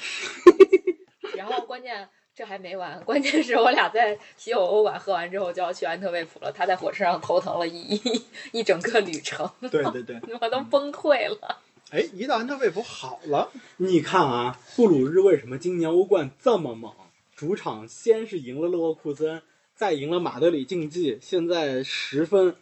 [1.37, 10.19] 然后关键这还没完，关键是我俩在啤酒博物馆喝完之后就要去安特卫普了，他在火车上头疼了一一一整个旅程，对对对。
[10.41, 11.61] 我都崩溃了。
[11.91, 13.49] 哎，一到安特卫普好了。
[13.77, 16.93] 你看啊，布鲁日为什么今年欧冠这么猛？
[17.37, 19.41] 主场先是赢了勒沃库森，
[19.73, 22.57] 再赢了马德里竞技，现在十分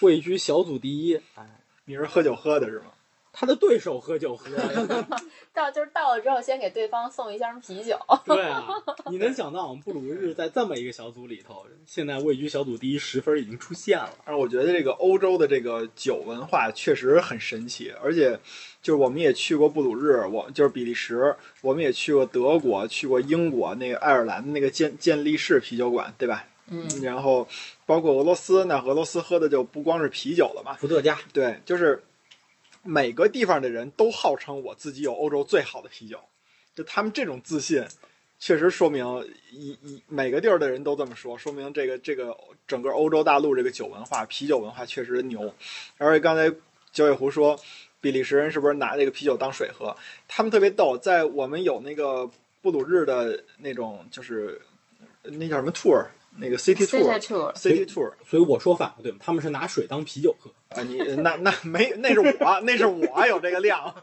[0.00, 1.20] 位居小组第一。
[1.36, 2.86] 哎，你是喝酒喝的是吗？
[3.32, 4.50] 他的对手喝酒喝，
[5.54, 7.98] 到就是到了之后，先给对方送一箱啤酒。
[8.26, 8.68] 对啊，
[9.10, 14.10] 你能想到我们布鲁日在这么一个小组里头，现在位居小组第一，十分已经出现了。
[14.24, 18.38] 而我觉得这个欧洲的这个酒文化确实很神奇，而且
[18.82, 26.44] 就是我们也去过布鲁日，我就是比利时，我们也去过德国，去过英国那个爱尔兰的那个健健力士啤酒馆，对吧？
[26.68, 27.46] 嗯，然后
[27.84, 32.02] 包括俄罗斯，那俄罗斯喝的就不光是啤酒了嘛，伏特加，对，就是
[32.82, 36.18] 每个地方的人都号称我自己有欧洲最好的啤酒，
[36.74, 37.84] 就他们这种自信，
[38.38, 39.06] 确实说明
[39.50, 45.54] 一一每个地儿的人都这么说，说明这个这个整个欧洲大陆这个酒文化、啤酒文化确实牛。
[45.96, 46.52] 而且刚才
[46.92, 47.58] 九尾狐说，
[48.00, 49.96] 比利时人是不是拿这个啤酒当水喝？
[50.26, 52.28] 他们特别逗，在我们有那个
[52.60, 54.60] 布鲁日的那种，就是
[55.22, 56.04] 那叫什么 tour，
[56.36, 57.18] 那个 city tour。
[57.18, 59.18] tour，City tour 所以我说反了，对吗？
[59.20, 60.50] 他们是拿水当啤酒喝。
[60.70, 63.94] 啊，你那那没那是我，那是我有这个量。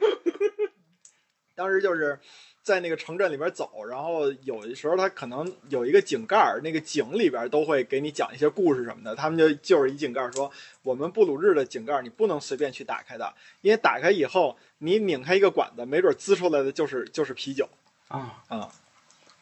[1.56, 2.20] 当时就是
[2.64, 9.16] 在那个城镇里边走，然后有的时候他可能有一个井盖，那个井里边都会给你讲一些故事什么的。
[9.16, 10.50] 他们就就是一井盖说，
[10.84, 17.68] 我们布鲁日的井盖你不能随便去打开的，因为打开以后你拧开一个管子，没准滋出来的就是就是啤酒
[18.08, 18.72] 啊，啊。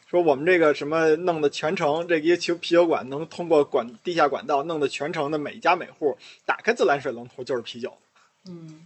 [0.10, 7.98] 说我们这个什么弄的全城这些啤啤酒馆能通过管地下管道弄的全城的每家每户打开自来水龙头就是啤酒。
[8.46, 8.86] 嗯，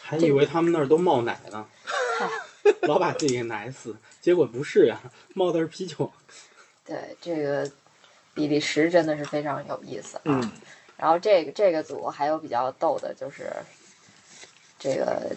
[0.00, 1.66] 还以为他们那儿都冒奶呢，
[2.82, 5.00] 老把自己给奶死，结果不是呀，
[5.34, 6.12] 冒的是啤酒。
[6.86, 7.68] 对，这个
[8.32, 10.22] 比利时真的是非常有意思啊。
[10.26, 10.52] 嗯，
[10.96, 13.52] 然后这个这个组还有比较逗的就是
[14.78, 15.34] 这个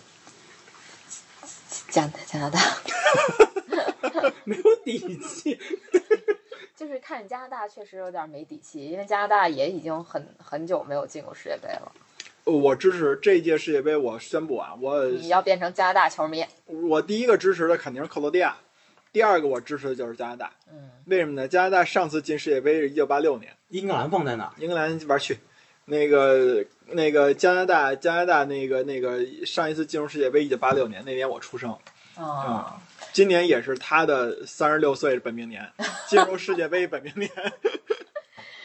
[1.89, 2.59] 加加拿大，
[4.45, 5.59] 没有底气。
[6.75, 11.91] 就是看加拿大确实有点没底气，因为加拿大也已经很很久没有进过世界杯了。
[12.43, 18.57] 我支持这一届世界杯，我宣布啊，我你要变成加拿大球迷，我第一个支持的肯定是克罗地亚，
[19.11, 20.51] 第二个我支持的就是加拿大。
[20.69, 21.47] 嗯，为什么呢？
[21.47, 24.53] 加拿大上次进世界杯是一九八六年，英格兰放在哪？
[24.59, 25.39] 英格兰玩去。
[25.85, 31.75] 那个那个加拿大加拿大那个那个上一次进入世界杯一九八六年，那年我出生，
[32.15, 32.81] 啊、
[33.15, 35.65] 今年也是他的三十六岁本命年，
[36.05, 37.31] 进入世界杯本命年，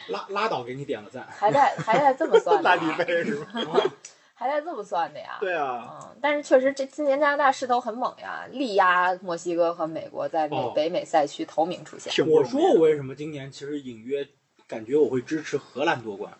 [0.09, 1.25] 拉拉倒，给你点个赞。
[1.31, 3.81] 还在还在这么算的、拉啊里，杯是吧？
[4.35, 5.37] 还在这么算的呀？
[5.39, 12.11] 对啊，嗯，但是确实这今年加拿大势头很猛呀，力压墨西哥和美国在美、哦北美赛区头名出现。
[12.27, 14.27] 我说我为什么今年其实隐约
[14.67, 16.33] 感觉我会支持荷兰夺冠。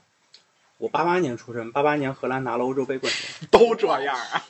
[0.80, 3.48] 我八八年出生，八八年荷兰拿了欧洲杯冠军。
[3.50, 4.44] 都这样啊。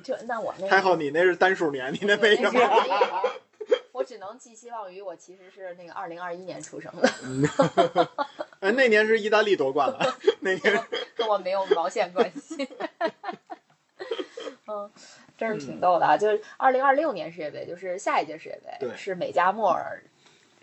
[0.00, 2.60] 这那我那还好你那是单数年，你那没什么。
[3.92, 7.08] 我只能寄希望于我其实是那个二零二一年出生的，
[8.60, 9.98] 哎，那年是意大利夺冠了，
[10.40, 10.84] 那年
[11.16, 12.68] 跟我没有毛线关系。
[14.68, 14.88] 嗯，
[15.36, 16.16] 真是挺逗的啊！
[16.16, 20.00] 就是二零二六年世界杯，就是下一届世界杯是美加墨尔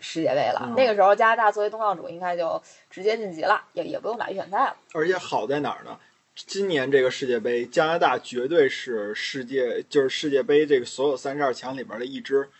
[0.00, 0.62] 世界杯了。
[0.64, 4.76] 嗯那个时候加拿大作为东道主，应该就直接晋级了，也也不用打预选赛了。
[4.94, 5.98] 而且好在哪儿呢？
[6.36, 12.50] 今年这个世界杯，加拿大绝对是世界就是世界杯这个所有三十二强里边的一支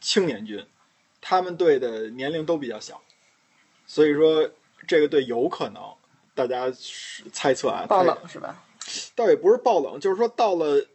[0.00, 0.64] 青年军，
[1.20, 3.02] 他们队的年龄都比较小，
[3.86, 4.50] 所以说
[4.88, 5.82] 这个队有可能，
[6.34, 6.72] 大家
[7.30, 8.64] 猜测啊，爆冷是吧？
[9.14, 10.86] 倒也不是爆冷，就是说到了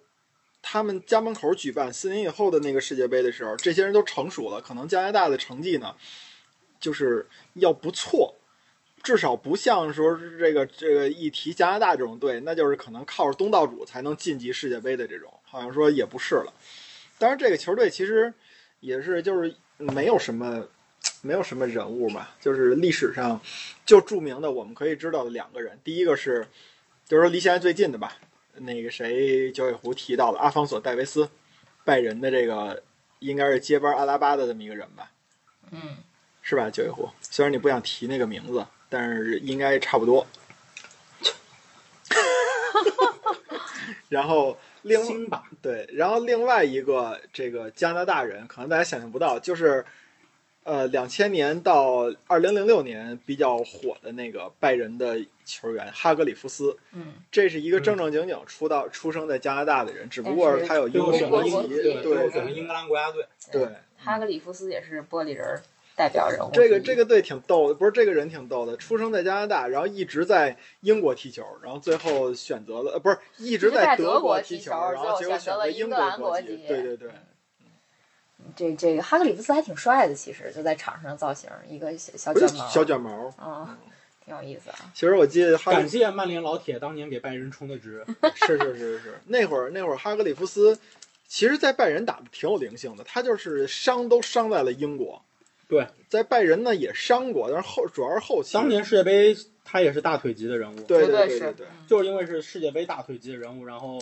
[0.63, 5.95] 他们家门口举办四年以后的那个世界杯的时候，这些人都成熟了，可能加拿大的成绩呢，
[6.79, 8.35] 就是要不错，
[9.03, 16.53] 至少不像说是这个这个一提加拿大这种队，那就是可能靠着东道主才能晋级世界杯的这种，好像说也不是了。
[17.17, 18.33] 当然，这个球队其实
[18.79, 20.67] 也是就是没有什么。
[21.21, 23.39] 没有什么人物吧，就是历史上
[23.85, 26.45] 就著名的我们可以知道的两个人，第一个是
[27.05, 28.17] 就是说离现在最近的吧，
[28.55, 31.29] 那个谁九尾狐提到了阿方索·戴维斯，
[31.85, 32.83] 拜仁的这个
[33.19, 35.11] 应该是接班阿拉巴的这么一个人吧，
[35.71, 35.97] 嗯，
[36.41, 36.69] 是吧？
[36.69, 40.25] 九尾狐，虽然你不想提那个名字，但是应该差不多。
[44.09, 45.29] 然后另
[45.61, 49.85] 对，然后另外一个这个加拿大人，可能大家想象不到，就是
[50.63, 63.27] 呃，两千年到二零零六年比较火的那个拜仁的球员哈格里夫斯，嗯，这是一个正正经经出道、出生在加拿大的人，只不过他有英最后国籍，对，英格兰国家队。
[63.51, 63.67] 对。
[64.01, 65.61] 哈格里夫斯也是玻璃人儿
[65.99, 66.49] 代表人物。
[66.53, 77.11] 这个这个队挺逗的，不是这个人挺逗的，出生在加拿大，然后一直在英国踢球，然后最后选择了呃不是一直在德德国踢踢球然后结果最后选择了英英格兰国国籍对对对，
[78.55, 83.33] 这这个哈格里夫斯还挺帅的，其实就在场上造型，一个小小卷毛，小卷毛。
[83.37, 83.77] 嗯，
[84.23, 84.89] 挺有意思啊。
[84.93, 88.05] 其实我记得哈格感谢曼联老铁当年给拜仁充的值。
[88.35, 90.79] 是是是是，那会儿那会儿哈格里夫斯，
[91.27, 95.21] 其实，在拜仁打的挺有灵性的，他就是伤都伤在了英国，
[95.69, 98.55] 对，在拜仁呢也伤过，但是后主要是后期。
[98.55, 104.01] 当年世界杯他也是大腿级的人物，对对对对对，就是因为是世界杯大腿级的人物，然后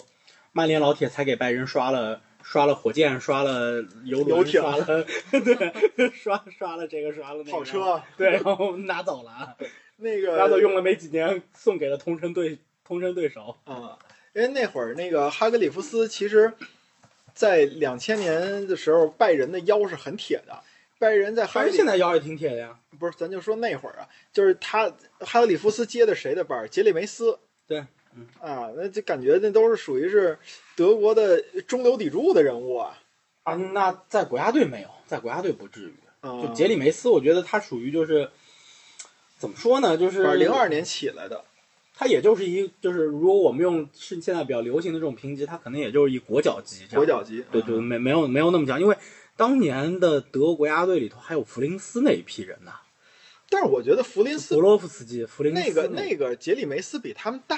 [0.54, 4.86] 曼联老铁才给拜仁刷了刷了火箭，刷了游轮，游艇刷了
[5.98, 9.58] 对，刷刷了这个，刷了那个跑车对，然后拿走了，
[9.98, 13.58] 那个拿走用了没几年，送给了同城对同城对手。
[13.66, 14.00] 啊、
[14.34, 16.54] 因为那会儿那个哈格里夫斯其实，
[17.34, 20.64] 在两千年的时候，拜仁的腰是很铁的。
[21.00, 22.78] 拜仁在哈反格里现在腰也挺铁的呀。
[23.00, 26.68] 不是，咱就说那会儿啊，就是他哈格里夫斯接的谁的班儿？
[26.68, 27.38] 杰里梅斯。
[27.68, 30.38] 对，嗯啊，那就感觉那都是属于是
[30.76, 32.98] 德国的中流砥柱的人物啊。
[33.44, 35.94] 啊，那在国家队没有，在国家队不至于。
[36.22, 38.30] 嗯、就杰里梅斯，我觉得他属于就是
[39.38, 41.46] 怎么说呢，就是零二年起来的，
[41.96, 46.88] 他也就是一就是如果我们用是现在比较流行的这种评级，他可能也就是一国脚级。
[46.94, 48.98] 国脚级，对对，没没有没有那么强，因为
[49.38, 52.72] 当年的德国国家队里头还有弗林斯那一批人呢，
[53.50, 57.58] 但是我觉得弗林斯弗洛夫斯基、弗林斯那个那那个杰里梅斯比他们大，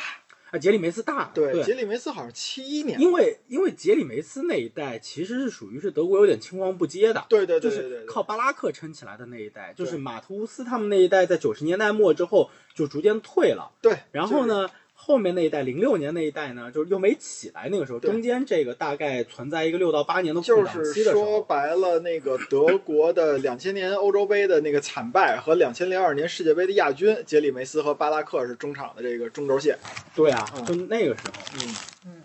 [0.51, 13.71] 啊杰里梅斯大，对，杰里梅斯好像七一年，因为因为杰里梅斯那一代其实是属于是德国有点青黄不接的，对对对就是靠巴拉克撑起来的那一代，就是马图乌斯他们那一代，在九十年代末之后就逐渐退了。
[13.81, 14.69] 对，然后呢，
[15.01, 17.69] 后面那一代，零六年那一代呢，就是又没起来。
[17.71, 29.77] 那个时候，中间这个大概存在一个六到八年的空档就是期的时候，说白了，那个德国的两千年欧洲杯的那个惨败和两千零二年世界杯的亚军，杰里梅斯和巴拉克是中场的这个中轴线。
[30.13, 32.23] 对啊，嗯就那个时候，嗯，嗯，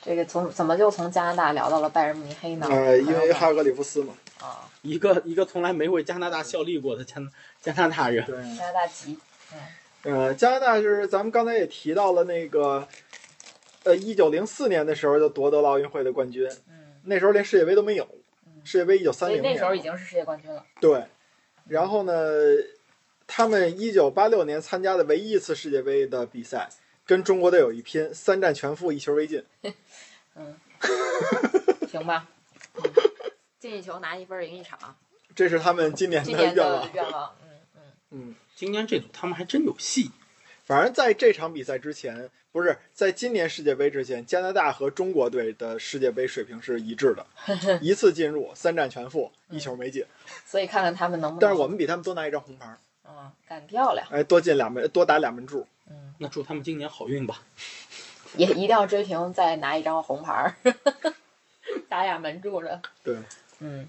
[0.00, 2.66] 这个从怎么就从加拿大聊到了拜仁慕尼黑呢？
[2.70, 4.14] 呃，因为哈格里夫斯嘛。
[4.40, 7.16] 啊，一个一个从来没为加拿大效力过的加
[7.60, 9.18] 加拿大人，对，加拿大籍，
[10.04, 12.86] 呃，加拿大就是咱们刚才也提到了那个，
[13.84, 18.06] 呃，一九零四年的时候就夺得了奥运会的冠军，嗯，那时候连世界杯都没有，
[18.64, 20.64] 世界杯一九三零年那时候已经是世界冠军了。
[20.80, 21.04] 对，
[21.66, 22.12] 然后呢，
[23.26, 26.68] 他们一九八六年参加的唯一一次世界杯的比赛，
[27.06, 29.42] 跟中国队有一拼，三战全负，一球未进。
[30.36, 30.54] 嗯
[31.88, 32.28] 行吧，
[32.74, 32.82] 嗯
[33.60, 34.78] 进一球拿一分赢一场，
[35.34, 37.06] 这是他们今年今年的的愿望。
[37.06, 37.36] 愿望。
[37.42, 40.10] 嗯嗯，嗯，今年这组他们还真有戏。
[40.64, 47.26] 反正在这场比赛之前，不是在今年世界杯之前，加拿大和中国队的世界杯水平是一致的，
[47.82, 50.04] 一次进入，三战全负，一球没进。
[50.46, 51.40] 所以看看他们能不能。
[51.40, 55.66] 但是我们比他们多拿一张红牌，嗯，干漂亮，哎，多进两门，多打两门柱。
[55.90, 57.42] 嗯，那祝他们今年好运吧。
[58.36, 60.54] 也一定要追平，再拿一张红牌儿，
[61.90, 62.80] 打俩门柱的。
[63.02, 63.16] 对，
[63.58, 63.86] 嗯，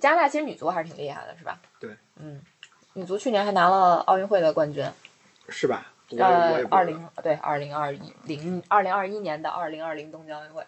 [0.00, 1.60] 加拿大其实女足还是挺厉害的，是吧？
[1.78, 2.40] 对，嗯，
[2.94, 4.84] 女足去年还拿了奥运会的冠军，
[5.48, 5.92] 是吧？
[6.16, 10.62] 呃二零对二零二一零二零二一年的二零二零东京奥运会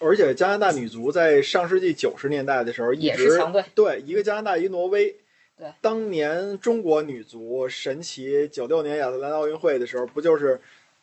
[0.00, 5.14] 而且加拿大女足在上世纪九十年代的时候一也直是强队，对一个加拿大一个挪威。
[5.56, 10.58] 对，当年中国女足神奇九六年亚特兰大奥运会的时候，不就是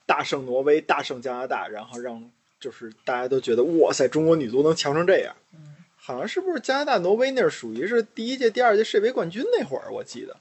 [0.08, 5.36] 大胜挪威、大胜加拿大，然后让就是大家都觉得哇塞，中国女足能强成这样。
[5.53, 10.36] 嗯，好像是不是加拿大、挪威那是属于是第一届、第二届世界杯冠军那会儿，我记得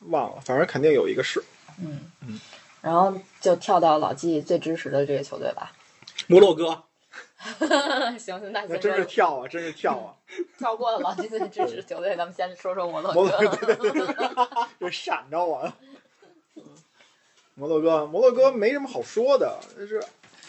[0.00, 1.42] 忘了，反正肯定有一个是。
[1.80, 2.40] 嗯嗯，
[2.80, 5.72] 然后就跳到老季最支持的这个球队吧。
[6.26, 6.82] 摩洛哥，
[8.18, 10.14] 行 行，那那真是跳啊，真是跳啊！
[10.58, 13.74] 跳过了老季最支持球队，咱们先说说摩洛摩洛哥，哥。
[13.74, 14.46] 对对对对，
[14.80, 15.74] 这闪着我了。
[17.54, 20.02] 摩洛哥，摩洛哥没什么好说的，就是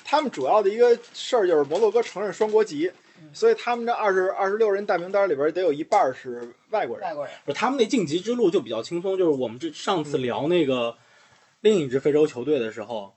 [0.03, 2.91] 他们主要的一个事儿就是摩洛哥承认双国籍，
[3.33, 7.07] 所以他们这二十二十六人大名单里边得有一半是外国人。
[7.07, 10.97] 外国人，不是他们那晋级之路就比较轻松，就是我们这上次聊那个
[11.61, 13.13] 另一支非洲球队的时候，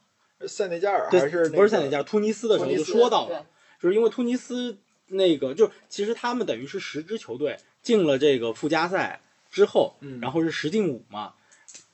[0.47, 3.47] 塞内加尔对还是、那个、不是塞内加尔，突尼斯的时候就说到了，
[3.81, 4.77] 就是因为突尼斯
[5.09, 10.21] 那个，就其实他们等于是十支球队进了这个附加赛之后，嗯。
[10.21, 11.35] 然后是十进五嘛，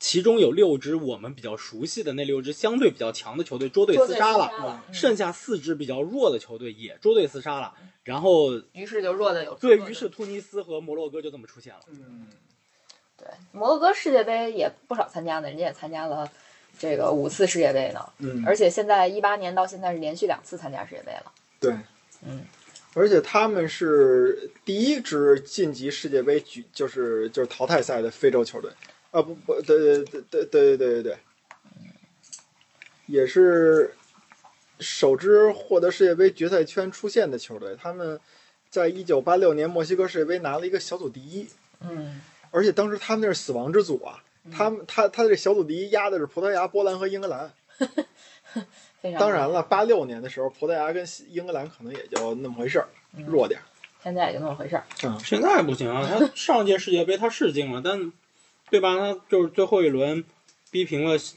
[0.01, 11.81] 其中有六支我们比较熟悉的那六支相对比较强的球队捉对厮杀了，了，嗯剩下四支比较弱的球队也捉对厮杀了，然后于是就弱的有对于是突尼斯和摩洛哥就这么出现了。
[11.89, 12.29] 嗯，
[13.17, 16.31] 对摩洛哥世界杯也不少参加的，人家也参加了
[16.79, 21.33] 这个五次世界杯呢，嗯，而且现在一八年到现在是连续两次参加世界杯了。
[21.59, 21.75] 对，
[22.25, 22.45] 嗯，
[22.95, 28.71] 而且他们是第一支晋级世界杯举，就是就是淘汰赛的非洲球队。
[29.11, 31.19] 啊不不，对对对对对对对对对，
[33.07, 33.95] 也是
[34.81, 37.77] 首支获得世界杯决赛圈出线的球队。
[37.81, 38.21] 他们
[38.71, 41.49] 在一九八六年墨西哥世界杯拿了一个小组第一，
[41.81, 44.23] 嗯，而且当时他们那是死亡之组啊。
[44.51, 47.53] 他们他他这小组第一压的是葡萄牙、波兰和英格兰。
[49.19, 52.89] 当然了，八六年的时候，葡萄牙跟英格兰可能也就那么回事儿，
[53.27, 53.65] 弱点儿。
[54.03, 54.85] 现在也就那么回事儿。
[55.23, 58.11] 现在不行啊，他上届世界杯他是进了，但
[58.71, 58.97] 对吧？
[58.97, 60.25] 他就是最后一轮
[60.71, 61.37] 逼平了西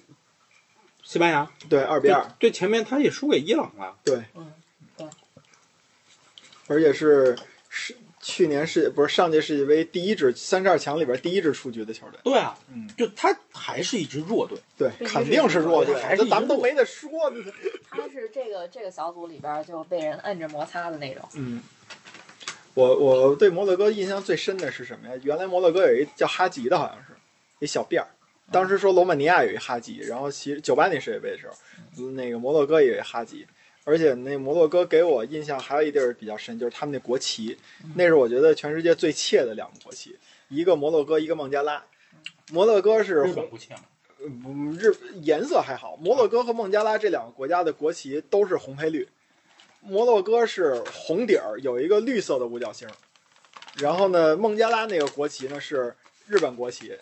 [1.04, 2.26] 西班牙，对，二比二。
[2.39, 3.98] 对前面他也输给伊朗了。
[4.04, 4.52] 对，嗯，
[6.67, 7.38] 而且是
[7.70, 12.20] 是去年世不是上届世界杯第一支三十二强里边第一支出局的球队。
[12.24, 14.58] 对啊，嗯，就他还是一支弱队。
[14.78, 17.10] 对，肯定是弱队，还是这咱们都没得说。
[17.90, 21.27] 他是这个这个小组里边就被人摁着摩擦的那种。
[21.34, 21.62] 嗯，
[22.75, 25.19] 我我对摩洛哥印象最深的是什么呀？
[25.23, 27.10] 原来摩洛哥有一叫哈吉的，好像是
[27.62, 28.07] 一小辫儿。
[28.51, 33.47] 当时说罗马尼亚有一哈吉，然后其实九八年世界杯的时候，那个摩洛哥也有一哈吉。
[33.83, 37.57] 而且那摩洛哥给我印象还有一地儿比较深，就是他们那国旗，
[37.95, 40.15] 那是我觉得全世界最怯的两个国旗，
[40.49, 41.83] 一个摩洛哥，一个孟加拉。
[42.51, 43.83] 摩洛哥是红日本不欠吗？
[44.19, 49.07] 嗯，日颜色还好，摩洛哥和孟加拉这两个国家的国旗都是红配绿。
[49.79, 52.87] 摩洛哥是红底儿，有一个绿色的五角星。
[53.79, 55.95] 然后呢，孟加拉那个国旗呢是
[56.27, 56.95] 日本国旗，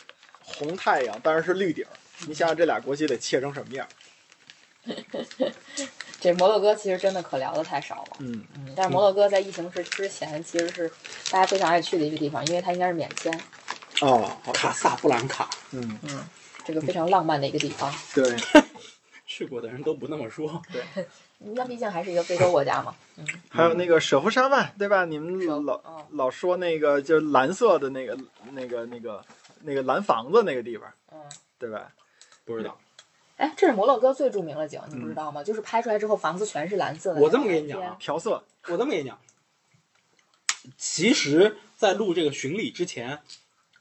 [0.58, 1.90] 红太阳，当然是绿底儿。
[2.28, 3.88] 你想想这俩国旗得切成什么样？
[6.20, 8.18] 这摩洛哥其实真的可聊的太少了。
[8.20, 10.90] 嗯，嗯，但是摩洛哥在疫情之之前其实是
[11.32, 13.32] 大家非常爱去的一个地方，因为它应该是免签，
[14.02, 16.26] 哦，卡萨布兰卡，嗯嗯，
[16.66, 17.94] 这个非常浪漫的一个地方。
[18.14, 18.36] 对，
[19.26, 20.62] 去过的人都不那么说。
[20.74, 20.82] 对
[21.38, 22.94] 那毕竟还是一个非洲国家嘛。
[23.16, 25.06] 嗯，还有那个舍夫沙万，对吧？
[25.06, 28.18] 你们舍老嗯老说那个就是蓝色的那个
[28.52, 29.24] 那个那个
[29.62, 31.20] 那个蓝房子那个地方，嗯。
[31.58, 31.92] 对吧？
[32.46, 32.80] 不知道，
[33.36, 35.44] 哎，这是摩洛哥最著名的景，你不知道吗？
[35.44, 37.20] 就是拍出来之后房子全是蓝色的。
[37.20, 39.20] 我这么跟你讲啊调色，我这么跟你讲，
[40.78, 43.20] 其实，在录这个巡礼之前，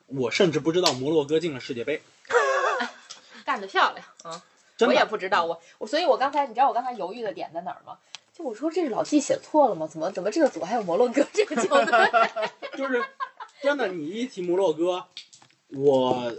[0.06, 2.02] 我甚至不知道摩洛哥进了世界杯。
[3.44, 4.44] 干得漂亮啊！
[4.76, 7.96] 真我也，不知道，我我所以，我刚才你知道我刚才犹豫的点在哪儿吗？
[8.32, 9.86] 就我说这是老季写错了吗？
[9.86, 12.10] 怎么怎么这个组还有摩洛哥这个球队？
[12.76, 13.02] 就是
[13.62, 15.06] 真的，你一提摩洛哥，
[15.70, 16.32] 我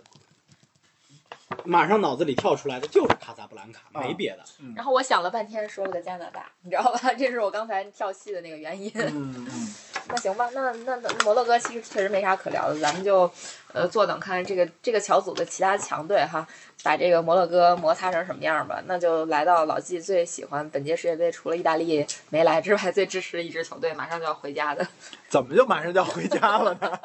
[1.66, 4.44] 马上脑子里跳出来的就是卡萨布兰卡，啊没别的。
[4.76, 7.14] 然后我想了半天，说了个加拿大， 你知道吧？
[7.18, 8.92] 这是我刚才跳戏的那个原因。
[8.96, 9.76] 嗯嗯，
[10.10, 13.30] 那行吧，那那那摩洛哥其实确实没啥可聊的，咱们就
[13.74, 16.48] 呃坐等看这个这个小组的其他强队哈，
[16.84, 18.82] 把这个摩洛哥摩擦成什么样吧。
[18.86, 24.88] 那就来到老纪最喜欢本届世界杯，除了意大利没来之外，最支持的一支球队，马上就要回家的
[25.30, 27.00] 怎么就马上就要回家了呢？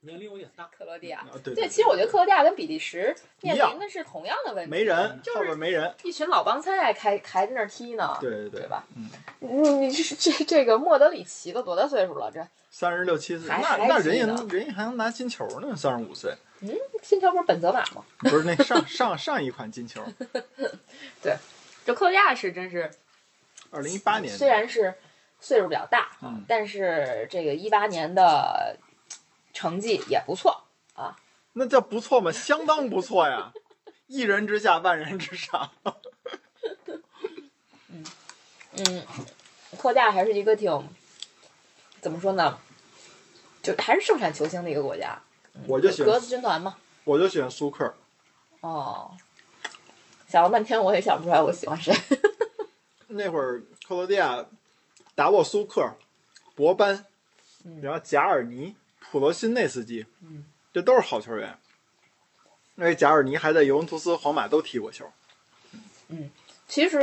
[0.00, 1.18] 年龄有点大，克罗地亚。
[1.20, 8.84] 啊对对，其实我觉得克罗地亚跟比利时面临的是同样的问题，没人，就是后边没人，一群老帮菜还还在那儿踢呢，对对对，对吧？
[8.90, 12.30] 嗯，你你这这这个莫德里奇都多大岁数了？
[12.32, 16.70] 这三十六七岁，那那人还记得家人家还能拿金球呢，三十五岁，嗯
[17.02, 18.04] 金球不是本泽马吗？
[18.18, 20.02] 不是那上上上一款金球，
[21.22, 21.36] 对
[21.84, 22.90] 这克罗地亚是真是
[23.70, 24.94] 二零一八年，虽然是
[25.40, 28.76] 岁数比较大，嗯但是这个一八年的
[29.58, 31.16] 成绩也不错啊。
[31.54, 32.30] 那叫不错吗？
[32.30, 33.52] 相当不错呀，
[34.06, 35.72] 一人之下，万人之上。
[37.90, 39.04] 嗯，
[39.72, 40.70] 克罗地亚还是一个挺
[42.00, 42.56] 怎么说呢，
[43.60, 45.20] 就还是盛产球星的一个国家。
[45.52, 46.76] 格我就喜欢格，子军团嘛。
[47.02, 47.92] 我就喜欢苏克，
[48.60, 49.10] 哦，
[50.28, 51.92] 想了半天我也想不出来我喜欢谁。
[53.08, 54.46] 那会儿克罗地亚
[55.16, 55.96] 达沃苏克、
[56.54, 57.04] 博班，
[57.64, 58.76] 嗯然后贾尔尼、
[59.10, 61.58] 普罗辛内斯基，嗯，这都是好球员。
[62.74, 65.10] 那为贾尔尼还在尤文图斯、皇马都踢过球。
[66.08, 66.30] 嗯
[66.66, 66.98] 其实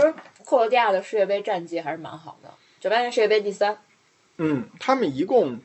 [0.45, 3.81] 克罗地亚的世界杯战绩还是蛮好的，九八年世界杯第三。
[4.37, 5.59] 嗯，他们一共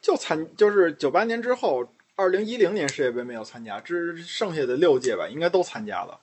[0.00, 6.18] 就参，就是九八年之后，二零一零年世界杯没有参加，之剩下的六届吧，应该都参加了。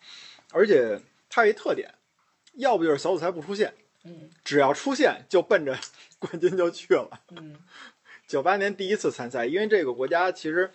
[0.51, 0.99] 而且
[1.29, 1.93] 它有一特点，
[2.53, 3.73] 要不就是小组赛不出现，
[4.03, 5.77] 嗯只要出现就奔着
[6.17, 7.21] 冠军就去了。
[7.29, 7.55] 嗯
[8.33, 10.71] 九八年第一次参赛，因为这个国家其实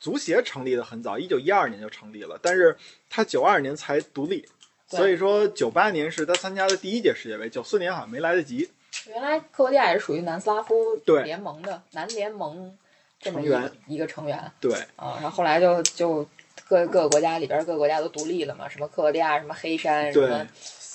[0.00, 2.74] 足协成立的很早，一九一二年就成立了，但是
[3.10, 4.48] 它九二年才独立，
[4.88, 8.70] 所以说九八年是他参加的第一届世界杯，九四年好像没来得及。
[9.06, 10.74] 原来克罗地亚也是属于南斯拉夫
[11.22, 12.74] 联盟的南联盟
[13.20, 16.26] 这么一成员一个成员对，啊，然后后来就就
[16.66, 20.46] 各各个国家里边各个国家都独立了嘛，什么克罗地亚、什么黑山、什么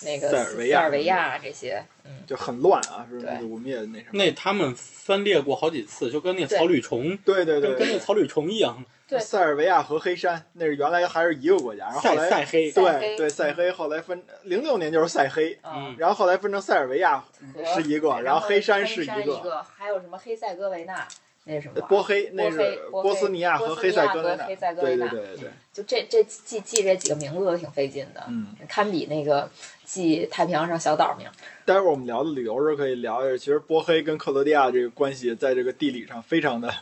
[0.04, 4.12] 那个塞尔维亚塞尔维亚这些，嗯，就很乱啊，是吧我们也那什么。
[4.14, 12.72] 那他们分裂过好几次，就跟那草履虫，对对对跟跟那草履虫一样，对塞尔维亚和黑山那是原来还是一个国家，然后来赛黑。
[12.72, 17.24] 对对塞黑，后来分零六年就是塞黑，啊嗯，然后后来分成塞尔维亚
[17.54, 21.08] 和是一个，然后黑山是一个，还有什么黑塞哥维纳，
[21.46, 21.82] 那是什么？
[21.88, 28.56] 波黑那是波波斯尼亚和黑塞哥维纳，波斯尼亚和黑塞哥对对对对对，就这这记记这几个名字都挺费劲的，嗯。
[28.68, 29.50] 堪比那个
[29.84, 31.28] 记太平洋上小岛名。
[31.66, 36.74] 待会儿我们聊的旅游时候可以聊一下，其实波黑跟克罗地亚这个关系在这个地理上非常的，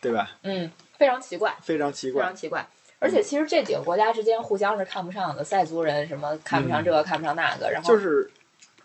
[0.00, 0.38] 对吧？
[0.42, 2.36] 嗯，非常奇怪，非常奇怪非常。
[2.36, 2.66] 奇怪。
[3.00, 8.30] 而且其实这几个国家之间互相是看不上的，塞族人什么看不上这个，看不上那个，然后就是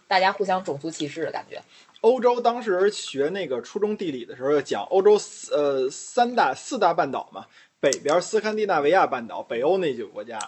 [0.07, 1.61] 大家互相种族歧视的感觉。
[2.01, 7.45] 欧洲当时学那个初中地理的时候，讲欧洲四呃三大四大半岛嘛，
[7.79, 10.39] 北边斯堪的纳维亚半岛，北欧那几个国家，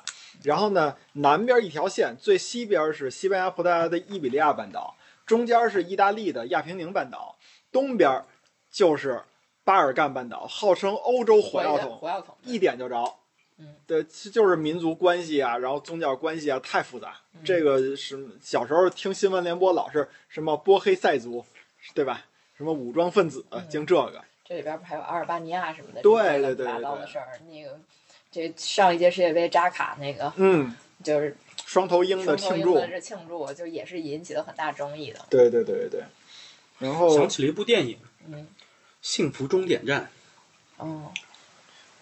[0.44, 4.96] 然后呢南边一条线，最西边是西班牙、葡萄牙的伊比利亚半岛，
[5.26, 7.36] 中间是意大利的亚平宁半岛，
[7.72, 8.24] 东边
[8.72, 9.22] 就是
[9.66, 13.14] 巴尔干半岛，号称欧洲火药桶，火药桶，一点就着。
[13.62, 17.16] 嗯，对，其就是民族关系啊，然后宗教关系啊，太复杂。
[17.34, 21.46] 嗯这个是小时候听新闻联播老是什么波黑塞族，
[21.94, 22.26] 对吧？
[22.58, 24.24] 什么武装分子，嗯净这个。
[24.44, 27.40] 这里边不还有阿尔巴尼亚什么的，对这些乱七八对对对对糟的事儿。
[27.50, 27.80] 那个
[28.32, 31.36] 这上一届世界杯扎卡那个嗯，就是
[31.66, 35.26] 双头鹰的庆祝双头鹰的，这庆祝，就也是引起了很大争议的。
[35.30, 36.04] 对对对对。
[36.80, 37.96] 然后想起了一部电影
[38.28, 38.48] 《嗯，
[39.02, 40.10] 幸福终点站
[40.78, 41.12] 哦，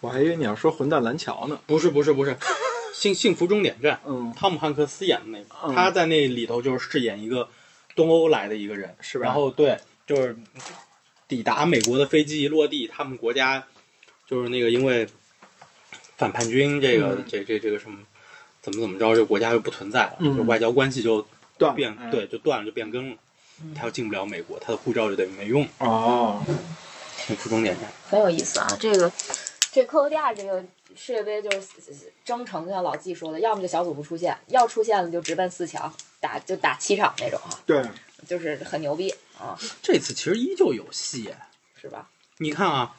[0.00, 2.36] 我还以为你要说混蛋蓝桥呢。》，不是不是不 是，
[2.94, 7.48] 幸幸福终点站，嗯，汤姆汉克斯演的那个，嗯他在那里头就是饰演一个
[7.94, 10.36] 东欧来的一个人，是吧然后对，就是
[11.28, 13.64] 抵达美国的飞机一落地，他们国家
[14.26, 15.06] 就是那个因为
[16.16, 17.98] 反叛军这个、嗯这这这个什么
[18.62, 21.26] 怎么怎么着，这个国家就不存在了，嗯就外交关系就
[21.58, 23.16] 断变、嗯对就断了就变更了，
[23.74, 26.42] 他又进不了美国，他的护照就等于没用，哦，
[27.26, 27.90] 幸福终点站。
[28.08, 28.66] 很有意思啊。
[28.80, 29.10] 这个
[29.72, 30.64] 这克罗地亚这个
[30.96, 37.82] 世界杯就是征程，就像老季说的，要么就小组不出现，要出现了就直奔四强，打就打七场那种啊，对，
[38.26, 41.32] 就是很牛逼啊，这次其实依旧有戏，
[41.80, 42.10] 是吧？
[42.38, 42.96] 你看啊，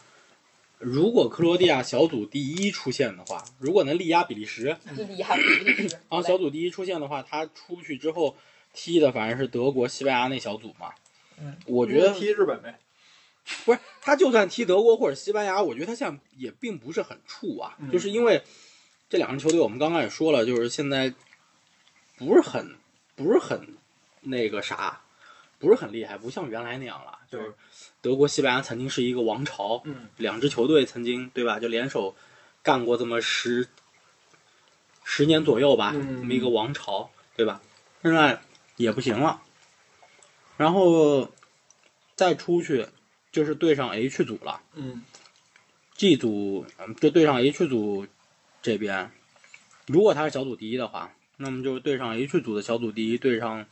[0.79, 5.95] 如果克罗地亚小组第一出现的话，如果能力压比利时，力压比利时！
[6.09, 8.37] 然后小组第一出现的话，他出去之后
[8.73, 10.93] 踢的反正是德国、西班牙那小组嘛。
[11.37, 12.79] 嗯，我觉得踢日本呗。
[13.65, 18.43] 不是他，就算踢德国或者西班牙，我觉得他现在也并不是很怵啊，嗯就是因为
[19.09, 21.13] 这两支球队，我们刚刚也说了，就是现在
[22.17, 22.75] 不是很
[23.15, 23.75] 不是很
[24.21, 25.01] 那个啥，
[25.59, 27.19] 不是很厉害，不像原来那样了。
[27.29, 27.53] 就是
[28.01, 32.15] 德国、西班牙曾经是一个王朝，嗯，两支球队曾经对吧，就联手
[32.61, 33.67] 干过这么十
[35.03, 37.61] 十年左右吧，嗯这么一个王朝，对吧？
[38.01, 38.41] 现在
[38.77, 39.41] 也不行了，
[40.57, 41.29] 然后
[42.15, 42.87] 再出去
[43.31, 45.03] 就是对上 H 组了嗯
[45.95, 48.05] ，G 组嗯就对上 H 组
[48.61, 49.11] 这边，
[49.87, 53.65] 如果他是小组第一的话，那么就是对上 H 组的小组第一，对上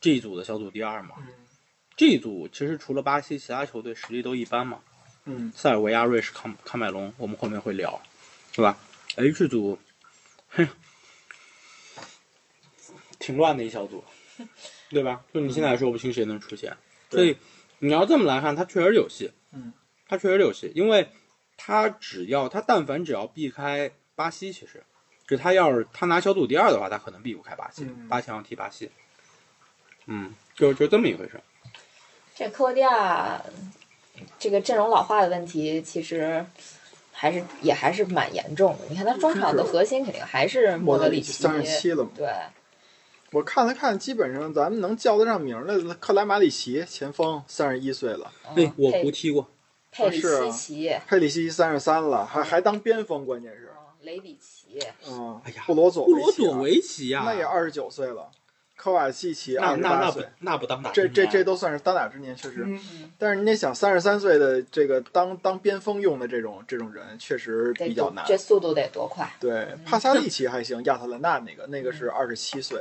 [0.00, 1.14] G 组的小组第二嘛。
[1.18, 1.26] 嗯
[1.96, 4.78] G 组其实除了巴西，其他球队实力都一般嘛。
[5.24, 8.00] 嗯塞尔维亚、瑞士、康康麦隆，我们后面会聊，
[8.52, 8.78] 是吧
[9.16, 9.78] ？H 组，
[10.50, 10.68] 哼，
[13.18, 14.04] 挺乱的一小组，
[14.90, 15.24] 对吧？
[15.34, 16.76] 就你现在说不清谁能出现，
[17.10, 17.36] 所以
[17.80, 19.72] 你要这么来看，他确实有戏，嗯，
[20.08, 21.08] 他确实有戏，因为
[21.56, 24.82] 他只要他但凡只要避开巴西，其实
[25.26, 28.90] 就他要是他拿小组第二的话，他可能避不开巴西，嗯八强要踢巴西，
[30.06, 31.40] 嗯，就就这么一回事。
[32.34, 33.42] 这克罗地亚
[34.38, 36.44] 这个阵容老化的问题，其实
[37.12, 38.84] 还是也还是蛮严重的。
[38.88, 42.10] 你看他中场的核心肯定还是莫德里奇，三十七了嘛。
[42.16, 42.32] 对，
[43.32, 49.46] 我看了看，基本上咱们能叫得上名儿的，克莱马里奇前锋三十一岁了，对嗯，我佩不踢过，
[49.90, 58.30] 佩里西奇，佩里西奇三十三了，还还当边锋，关键是，嗯雷比奇，嗯，哎呀布罗佐布维奇啊罗佐维奇呀、那也二十九岁了，
[58.76, 62.62] 科瓦西奇二十那那那不八岁，那不当打这这这都算是当打之年，确实。
[62.64, 68.24] 嗯，但是你得想，三十三岁的这个当当边锋用的这种这种人，确实比较难。
[68.26, 69.28] 这速度得多快？
[69.40, 72.80] 对，帕萨利奇还行，亚特兰大那个那个是二十七岁，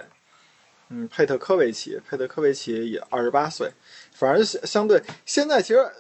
[0.90, 3.72] 嗯，佩特科维奇，佩特科维奇也二十八岁，
[4.12, 5.92] 反正相相对现在其实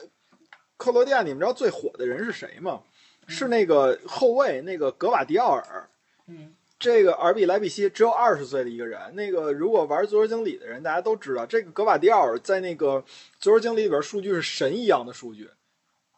[0.77, 2.81] 克罗地亚，你们知道最火的人是谁吗？
[3.27, 5.89] 是那个后卫那个格瓦迪奥尔，
[6.27, 9.13] 嗯，这个尔比莱比锡只有二十岁的一个人。
[9.15, 13.03] 那个如果玩足球经理的人，大家都知道，这个格瓦迪奥尔在那个
[13.39, 15.49] 足球经理里边数据是神一样的数据，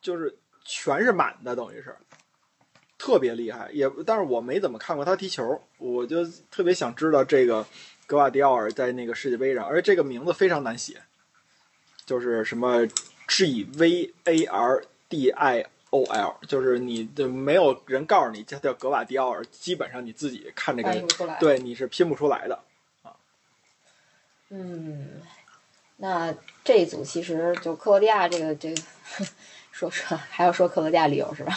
[0.02, 1.96] 就是全是满的，等于是。
[3.00, 6.18] 特别厉害，也但是我没怎么看过他踢球，我就
[6.52, 7.66] 特别想知道这个
[8.10, 11.00] 格瓦迪奥尔在那个世界杯上，而且这个名字非常难写，
[12.08, 12.88] 就是什么
[13.28, 22.60] G V A R D I O L，就是你就没有人告诉你这叫格瓦迪奥尔，基本上你自己看这个，对你是拼不出来的。
[24.50, 25.22] 嗯，
[25.98, 26.34] 那
[26.64, 28.82] 这一组其实就克罗地亚这个这个，
[29.72, 31.56] 说说还要说克罗地亚理由是吧？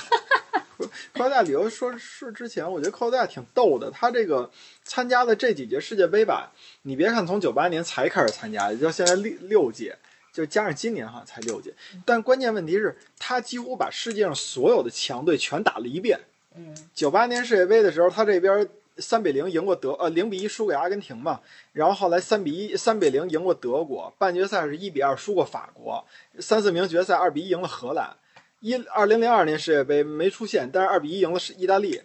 [0.87, 3.91] 克罗地亚旅游说是之前，我觉得科大挺逗的。
[3.91, 4.51] 他这个
[4.85, 6.53] 参加的这几届世界杯吧，
[6.83, 9.97] 你别看从九八年才开始参加，也就现在六六届，
[10.33, 11.73] 就加上今年好像才六届。
[12.05, 16.19] 但关键问题是，他几乎把世界上所有的强队全打了一遍。
[16.55, 18.69] 嗯九八年世界杯的时候，他这边
[18.99, 21.41] 三比零赢过德，呃，零比一输给阿根廷嘛。
[21.73, 26.05] 然后后来三比一、三比零赢过德国，半决赛是一比二输过法国，
[26.39, 28.15] 三四名决赛二比一赢了荷兰。
[28.63, 32.01] 一二零零二年世界杯没出现，但是二比一赢了是意大利。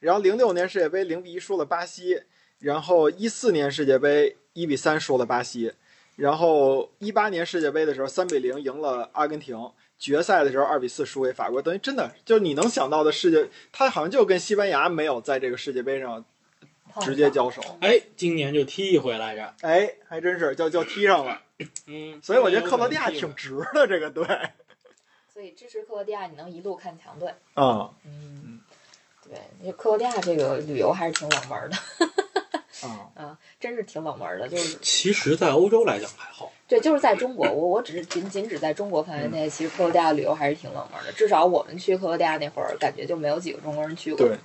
[0.00, 2.22] 然后零六年世界杯零比一输了巴西，
[2.60, 5.74] 然后一四年世界杯一比三输了巴西，
[6.16, 16.24] 然后一八年世界杯的时候三比零赢了阿根廷，决赛的时候二比四输给法国，等于真的就是你能想到的世界，他好像就跟西班牙没有在这个世界杯上
[17.02, 21.42] 直接交手，哎，今年就踢一回来着，哎，还真是就就踢上了，
[21.86, 24.24] 嗯，所以我觉得克罗地亚挺值的这个队，
[25.38, 27.32] 所以支持克罗地亚，你能一路看强队。
[27.54, 28.58] 啊、嗯，
[29.22, 31.76] 对，因为克罗地亚这个旅游还是挺冷门的
[32.88, 34.48] 啊， 啊，真是挺冷门的。
[34.48, 36.50] 就是其实，在欧洲来讲还好。
[36.66, 41.12] 对，就是在中国，我我只是仅仅只在中国范围内，其实克罗地亚旅游还是挺冷门的。
[41.12, 44.26] 至少我们去克罗地亚那会儿，感觉就没有几个中国人去过。
[44.26, 44.36] 对，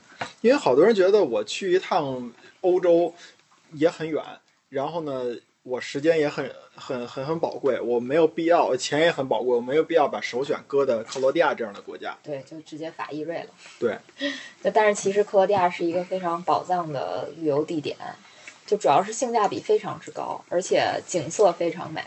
[0.42, 2.32] 因为好多人觉得我去一趟
[2.62, 3.12] 欧洲
[3.72, 4.24] 也很远，
[4.70, 12.18] 然后呢，我时间也很很很很宝贵，我没有必要，钱也很宝贵，我没有必要把首选搁在克罗地亚这样的国家。
[12.22, 13.48] 对，就直接法意瑞了。
[13.80, 13.98] 对，
[14.62, 17.98] 就但是其实克罗地亚是一个非常宝藏的旅游地点，
[18.66, 22.04] 就主要是性价比非常之高，而且景色非常美。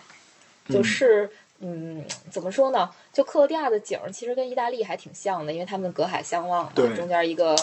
[0.68, 1.30] 就是
[1.60, 2.90] 嗯怎么说呢？
[3.12, 7.56] 就克罗地亚的景儿其实跟意大利还挺像的，因为他们隔海相望嘛，中间一个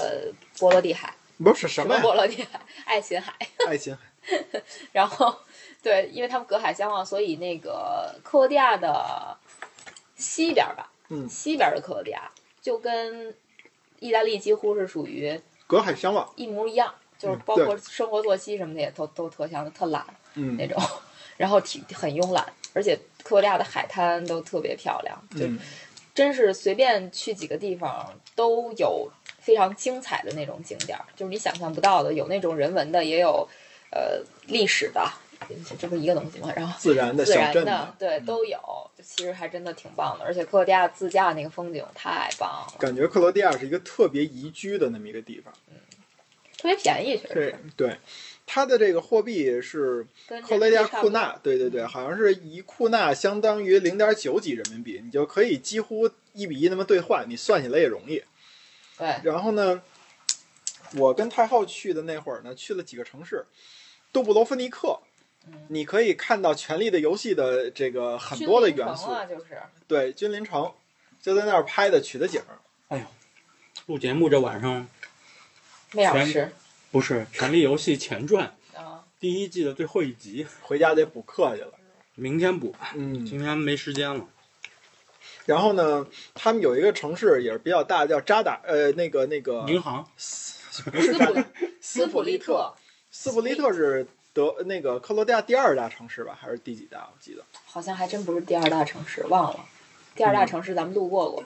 [0.57, 1.99] 波罗的海，不是什什么？
[1.99, 3.33] 波罗的海， 爱琴海。
[3.67, 4.01] 爱琴海。
[4.93, 5.35] 然后
[5.83, 9.37] 对，因为他们隔海相望，所以那个克罗地亚的
[10.15, 11.27] 西边儿吧，嗯。
[11.29, 12.31] 西边儿的克罗地亚
[12.61, 13.35] 就跟
[13.99, 16.27] 意大利几乎是属于隔海相望。
[16.37, 20.05] 一模一样，就是嗯包括生活作息什么的也都都特像，特懒
[20.35, 20.55] 嗯。
[20.57, 20.81] 那种，
[21.35, 25.59] 然后挺很慵懒，而且克罗地亚的海滩都特别漂亮，就嗯，
[26.15, 33.45] 真是随便去几个地方都有非常精彩的那种景点儿，就是你想象不到的，有那种人文的，也有
[33.91, 35.11] 呃历史的，
[35.79, 36.51] 这不是一个东西吗？
[36.55, 38.59] 然后自然的自小镇然的，对都有，
[39.03, 45.53] 其实还真的挺棒的，而且克罗地亚自驾那个风景太棒了，感觉克罗地亚是一个特别宜居的那么一个地方。
[45.69, 45.75] 嗯
[46.55, 47.97] 特别便宜，确实对
[48.45, 50.07] 它的这个货币是
[50.47, 58.23] 克罗地亚库纳，对对对，好像是一库纳相当于零点九几人民币，你就可以几乎一比一那么兑换，你算起来也容易。
[58.97, 59.81] 对，然后呢，
[60.95, 63.45] 我跟太后去的那会儿呢，去了几个城市，
[64.13, 65.12] 杜布罗夫尼克，嗯
[65.67, 69.61] 你可以看到《权力的游戏》的这个很多的元素，啊，就是。
[69.87, 70.71] 对，君临城
[71.21, 72.41] 就在那儿拍的取的景
[72.87, 73.05] 哎呦。
[73.87, 74.87] 录节目这晚上
[75.91, 76.51] 没小时。
[76.91, 79.03] 不是《权力游戏前传》啊。
[79.19, 81.73] 第一季的最后一集，回家得补课去了，
[82.15, 84.27] 明天补，嗯，今天没时间了。
[85.45, 90.07] 然后呢，他们有一个城市也是比较大，叫扎达，呃，那个那个银行。
[90.85, 91.45] 不是扎达，
[91.81, 92.73] 斯普利特
[93.11, 97.07] 斯普利特是德那个克罗地亚第二大城市吧，还是第几大？
[97.11, 99.59] 我记得，好像还真不是第二大城市，忘了。
[100.15, 101.43] 第二大城市咱们路过过，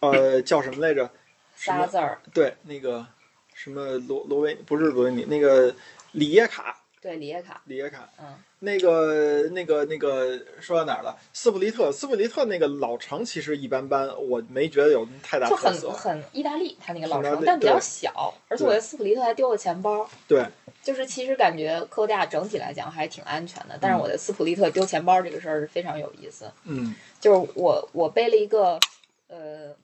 [0.00, 1.10] 呃，叫什么来着？
[1.56, 3.04] 仨字儿，对，那个
[3.52, 5.74] 什么罗罗维不是罗维尼，那个
[6.12, 11.16] 里耶卡，对，里耶卡，里耶卡，嗯，那个那个那个说到哪儿了？
[11.32, 15.90] 斯普利特，斯普利特那个老城其实一般般，我没觉得有太大就很特色。
[15.92, 20.08] 很意大利，它那个老城但比较小，而且我在斯普利特还丢了钱包。
[20.26, 20.44] 对，
[20.82, 26.50] 就是其实感觉克罗地亚整体来讲还挺安全的，但是嗯我在斯普利特丢钱包这个事儿是非常有意思。
[26.64, 28.78] 嗯就是我我背了一个
[29.28, 29.74] 呃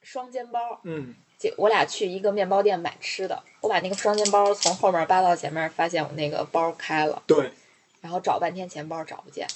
[0.00, 1.14] 双肩包，嗯，姐
[1.56, 7.52] 我俩去一个面包店买吃的，我把那个双肩包从后面扒到前面，发现我那个包开了，对，
[8.00, 9.46] 然后找半天钱包找不见。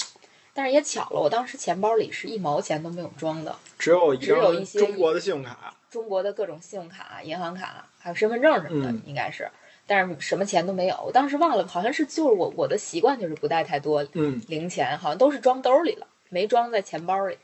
[0.52, 5.72] 但是也巧了，我当时钱包里是一毛钱都没有装的，只有一只有一些中国的信用卡。
[5.88, 9.48] 中国的各种信用卡、银行卡，还有身份证什么的，嗯应该是，
[9.86, 11.02] 但是什么钱都没有。
[11.06, 17.38] 我当时忘了，好像是就是我我的习惯就是不带太多嗯零钱，好像都是装兜里了，没装在钱包里。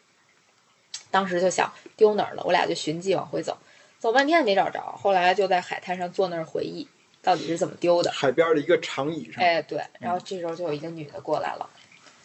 [1.11, 3.57] 当时就想丢哪儿了，我俩就寻迹往回走，
[4.05, 4.83] 走半天也没找着。
[4.83, 6.87] 后来就在海滩上坐那儿回忆，
[7.23, 8.13] 到底是怎么丢的。
[8.13, 11.67] 海边的一个长椅上，哎，对，然后这时候就有一个女的过来了，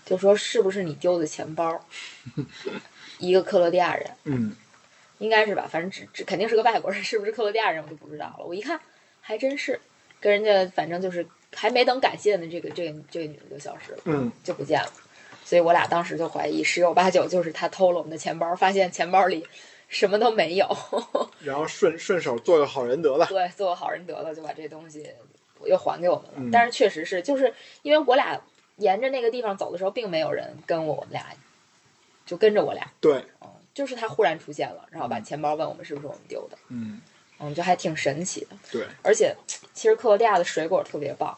[0.06, 1.80] 就说是不是你丢的钱包？
[3.18, 4.54] 一个克罗地亚人，嗯，
[5.20, 8.44] 应该是吧，反正只只肯定是个外国人，是不是克罗地亚人我就不知道了。
[8.46, 8.78] 我一看
[9.22, 9.80] 还真是，
[10.20, 11.26] 跟人家反正就是
[11.56, 14.92] 还没等感谢呢，这个这个这个女的就消失了，嗯，就不见了。
[15.46, 19.48] 所以我俩当时就怀疑十有八九就是他偷了我们的钱包，发现钱包里
[19.90, 20.66] 什么都没有。
[21.44, 23.26] 然后顺顺手做个好人得了。
[23.26, 25.10] 对，做个好人得了，就把这东西
[25.66, 26.32] 又还给我们了。
[26.38, 28.40] 嗯但是确实是，就是因为我俩
[28.78, 31.26] 沿着那个地方走的时候，并没有人跟我们俩，
[32.26, 37.02] 就跟着我俩，对，嗯，就是他忽然出现了，然后把钱包问我们是不是我们丢的，嗯，
[37.40, 38.56] 嗯，就还挺神奇的。
[38.72, 39.36] 对，而且
[39.74, 41.38] 其实克罗地亚的水果特别棒，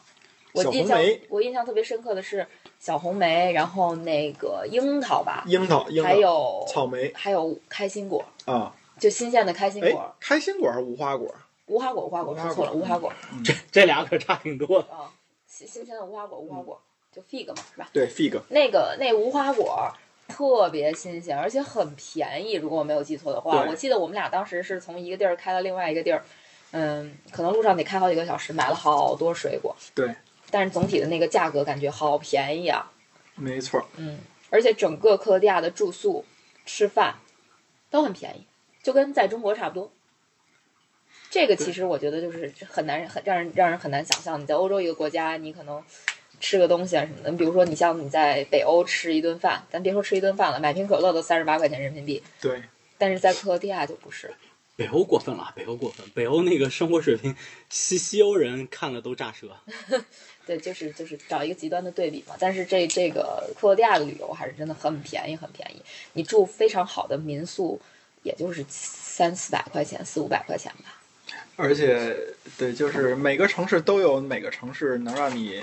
[0.51, 0.99] 我印象
[1.29, 2.45] 我印象特别深刻的是
[2.82, 11.32] 小红莓，然后那个樱桃吧，樱桃、樱桃还、有草莓还有开心果，啊，就新鲜的开心哎果，，开心果还是无花果？
[11.67, 13.13] 无花果，无花果说错了，无花果
[13.45, 14.88] 这这俩可差挺多的。
[14.91, 15.13] 啊，
[15.47, 16.82] 新新鲜的无花果，无花果
[17.13, 17.88] 就 fig 嘛，是吧？
[17.93, 19.93] 对，fig，那个那无花果
[20.27, 22.53] 特别新鲜，而且很便宜。
[22.53, 26.25] 如果我没有记错的话，我记得我们俩当时是从一个地儿开到另外一个地儿，
[26.71, 29.75] 嗯，可能路上得开好几个小时，买了好多水果。
[29.93, 30.15] 对，
[30.51, 32.91] 但是总体的那个价格感觉好便宜啊，
[33.35, 33.87] 没错。
[33.95, 36.25] 嗯，而且整个克罗地亚的住宿、
[36.65, 37.15] 吃饭
[37.89, 38.45] 都很便宜，
[38.83, 39.91] 就跟在中国差不多。
[41.29, 45.81] 这个其实我觉得就是很难很让人让人很难想象，你在欧洲一个国家，你可能
[46.41, 52.61] 吃个东西啊什么的，比如说你像你在北欧吃一顿饭，咱别说吃一顿饭了，买瓶可乐都三十八块钱人民币，对，
[52.97, 54.33] 但是在克罗地亚就不是。
[54.82, 57.36] 北欧过分了，北欧过分，北欧那个生活水平，
[57.69, 59.55] 西西欧人看了都炸舌。
[60.47, 62.36] 对，就是就是找一个极端的对比嘛。
[62.39, 65.79] 但是这这个克罗地亚的旅游还是真的很便宜，很便宜。
[66.13, 67.79] 你住非常好的民宿，
[68.23, 70.99] 也就是三四百块钱，四五百块钱吧。
[71.57, 72.17] 而且
[72.57, 75.61] 对，就是每个城市都有每个城市能让你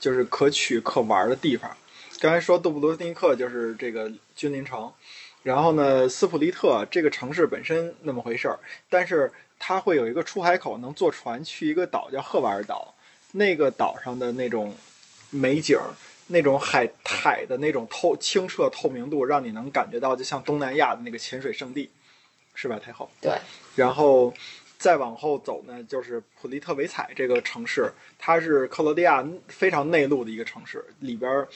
[0.00, 1.76] 就是可取可玩的地方。
[2.18, 4.90] 刚才说杜布罗尼克就是这个君临城，
[5.46, 8.58] 然后呢，斯普利特这个城市本身那么回事儿，
[8.90, 9.30] 但是
[9.60, 12.92] 它会有一个出海口，能坐船去一个岛叫赫瓦尔岛，
[13.30, 14.74] 那个岛上的那种
[15.30, 15.78] 美景，
[16.26, 21.88] 那种海海的那种透清澈透明度，让你能感觉到就像东南亚的那个潜水圣地，
[22.56, 23.08] 是吧，太后？
[23.20, 23.38] 对，
[23.76, 24.34] 然后
[24.78, 31.46] 再往后走呢，就是普利特维采这个城市，它是克罗地亚非常内陆的一个城市，里边儿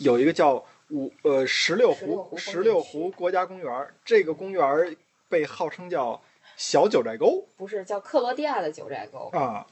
[0.00, 4.94] 有一个叫五呃十六湖十六湖湖国家公园儿，这个公园儿
[5.28, 6.22] 被号称叫
[6.56, 9.30] 小九寨沟不是叫克罗地亚的九寨沟。
[9.32, 9.66] 啊，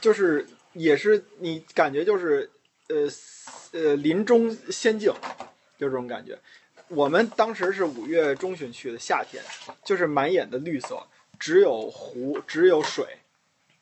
[0.00, 2.50] 就是也是你感觉就是
[2.88, 3.06] 呃
[3.72, 5.12] 呃林中仙境，
[5.78, 6.38] 就这种感觉。
[6.88, 9.42] 我们当时是五月中旬去的，夏天，
[9.84, 11.02] 就是满眼的绿色，
[11.38, 13.04] 只有湖，只有水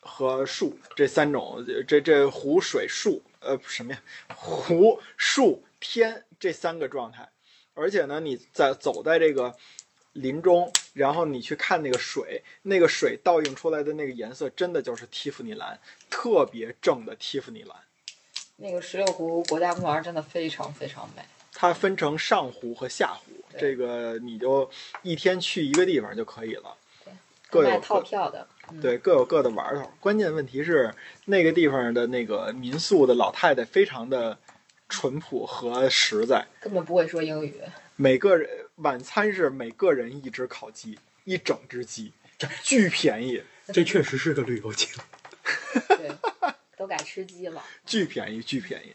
[0.01, 4.01] 和树这三种，这这湖水树，呃，什么呀？
[4.35, 7.27] 湖树天这三个状态。
[7.73, 9.57] 而且呢，你在走在这个
[10.13, 15.81] 林中，然后你去看那个水，那个水倒映出来的那个颜色，真的就是蒂芙尼蓝，
[16.11, 17.75] 特别正的蒂芙尼蓝。
[18.57, 21.23] 那个十六湖国家公园真的非常非常美。
[21.55, 24.71] 它分成上湖和下湖，这个你就
[25.01, 26.77] 一天去一个地方就可以了。
[27.49, 29.91] 各有卖套各票的，嗯、对，各有各的玩头。
[30.01, 30.93] 关键问题是
[31.25, 34.37] 那个地方的那个民宿的老太太非常的
[34.95, 37.61] 淳朴和实在，根本不会说英语。
[37.97, 42.13] 每个人晚餐是每个人一只烤鸡，一整只鸡，
[42.63, 43.43] 巨便宜，
[43.73, 44.89] 这确实是个旅游景。
[45.89, 46.13] 对，
[46.77, 47.61] 都改吃鸡了。
[47.85, 48.95] 巨便宜，巨便宜。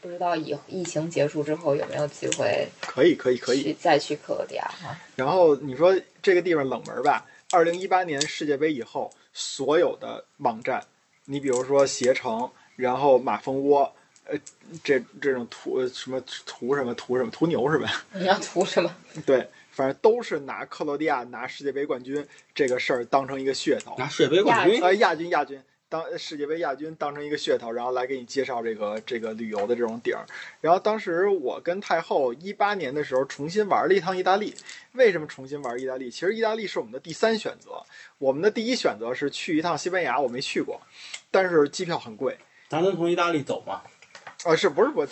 [0.00, 3.74] 不知道以疫情结束之后有没有机会可以，可以，可以。
[3.74, 4.96] 再去克罗地亚哈？
[5.16, 7.26] 然后你说这个地方冷门吧？
[7.50, 10.82] 二零一八年世界杯以后，所有的网站，
[11.26, 13.95] 你比如说携程，然后马蜂窝，
[14.28, 14.38] 呃，
[14.82, 17.90] 这这种图什么图什么图什么图牛是吧？
[18.14, 18.94] 你要图什么？
[19.24, 30.26] 对，反正都是拿克罗地亚拿世界杯冠军这个事儿当成一个噱头，拿世界杯冠军，呃，亚军亚军当世界杯亚军当成一个噱头，然后来给你介绍这个这个旅游的这种地儿。
[30.60, 34.52] 然后当时我跟太后一八年的时候重新玩了一趟意大利。
[34.94, 36.10] 为什么重新玩意大利？
[36.10, 37.84] 其实意大利是我们的第三选择，
[38.18, 40.80] 我们的第一选择是去一趟西班牙，我没去过，
[41.30, 42.36] 但是机票很贵。
[42.68, 43.82] 咱能从意大利走吗？
[44.46, 45.06] 啊，是不是我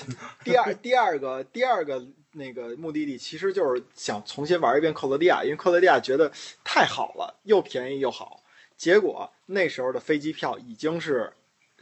[0.45, 6.31] 第二第二个第二个那个目的地，其实就是想重新玩一遍克罗地亚，因为克罗地亚觉得
[6.63, 8.41] 太好了，又便宜又好。
[8.77, 11.33] 结果那时候的飞机票已经是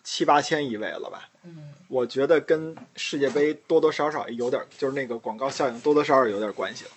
[0.04, 1.28] 七八千一位了吧？
[1.44, 6.90] 嗯，我觉得跟世界杯多多少少有点，就是那个广告效应多多少少有点关系了。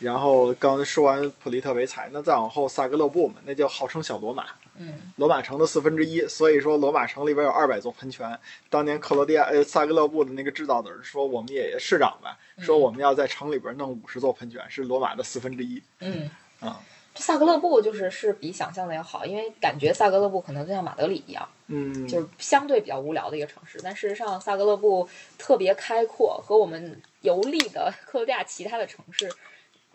[0.00, 4.46] 然后刚才说完普利特维采，那再往后萨格勒布嘛，那就号称小罗马，
[4.76, 6.26] 嗯，罗马城的四分之一。
[6.26, 8.38] 所以说罗马城里边有二百座喷泉。
[8.68, 15.82] 当年克罗地亚呃萨格勒布的那个制造者说，我们也市长吧，说我们要在城里边弄五十座喷泉，是罗马的四分之一。
[16.00, 16.80] 嗯啊，
[17.14, 23.78] 这萨格勒布就是是比想象的要好，因为感觉萨格勒布可能就像马德里一样，嗯，就是相对比较无聊的一个城市。
[23.82, 25.08] 但事实上，萨格勒布
[25.38, 29.30] 特别开阔，和我们游历的克罗地亚其他的城市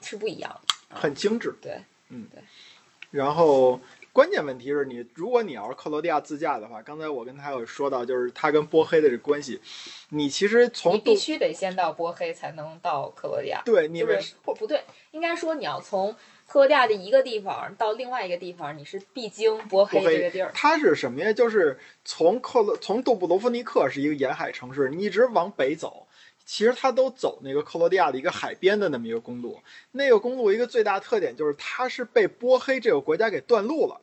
[0.02, 0.96] 是不一样的。
[0.96, 1.54] 很精致。
[1.62, 1.82] 对，
[3.12, 3.80] 然后
[4.12, 9.62] 关键问题是你，如果你要是克罗地亚自驾的话，刚才我跟他有说到，就是他跟波黑的这关系，
[10.10, 13.62] 你其实从杜必须得先到波黑才能到克罗地亚。
[13.64, 16.14] 对你们就是或不对，应该说你要从
[16.48, 20.52] 克罗地亚的一个地方到另外一个地方，你是必经波黑波黑这个地儿。
[20.54, 21.32] 它是什么呀？
[21.32, 26.08] 就是从克罗从杜布罗夫尼克是一个沿海城市，你一直往北走，
[26.50, 29.62] 其实它都走那个克罗地亚的一个海边的那么一个公路。
[29.92, 34.02] 那个公路一个最大特点就是它是被波黑这个国家给断路了。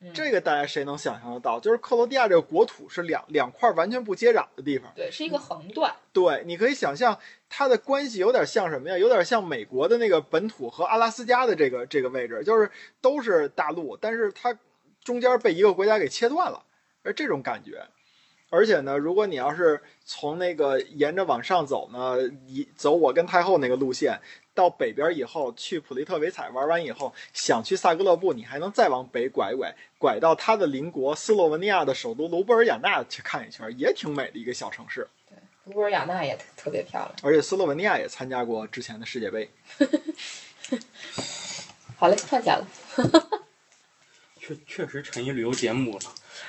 [0.00, 1.58] 嗯这个大家谁能想象得到？
[1.58, 4.92] 就是克罗地亚这个国土是两两块完全不接壤的地方。
[4.94, 5.92] 对，是一个横断。
[6.12, 7.18] 对，你可以想象
[7.48, 8.96] 它的关系有点像什么呀？
[8.96, 12.70] 有点像美国的那个本土和阿拉斯加的这个这个位置，就是
[13.00, 14.56] 都是大陆，但是它
[15.02, 16.62] 中间被一个国家给切断了，
[17.02, 17.84] 而这种感觉。
[18.50, 24.18] 而且呢，如果你要是从那个沿着往上走呢，一走我跟太后那个路线，
[24.54, 35.06] 到北边以后，去普利特维采玩完以后，想去萨格勒布，你还能再往北拐一拐，拐到他的邻国斯洛文尼亚的首都卢布尔雅纳去看一圈，也挺美的一个小城市。
[35.64, 37.14] 卢布尔雅纳也特特别漂亮。
[37.22, 39.50] 而且斯洛文尼亚也参加过之前的世界杯。
[41.96, 42.66] 好嘞，赚钱了。
[44.40, 46.04] 确确实成一旅游节目了。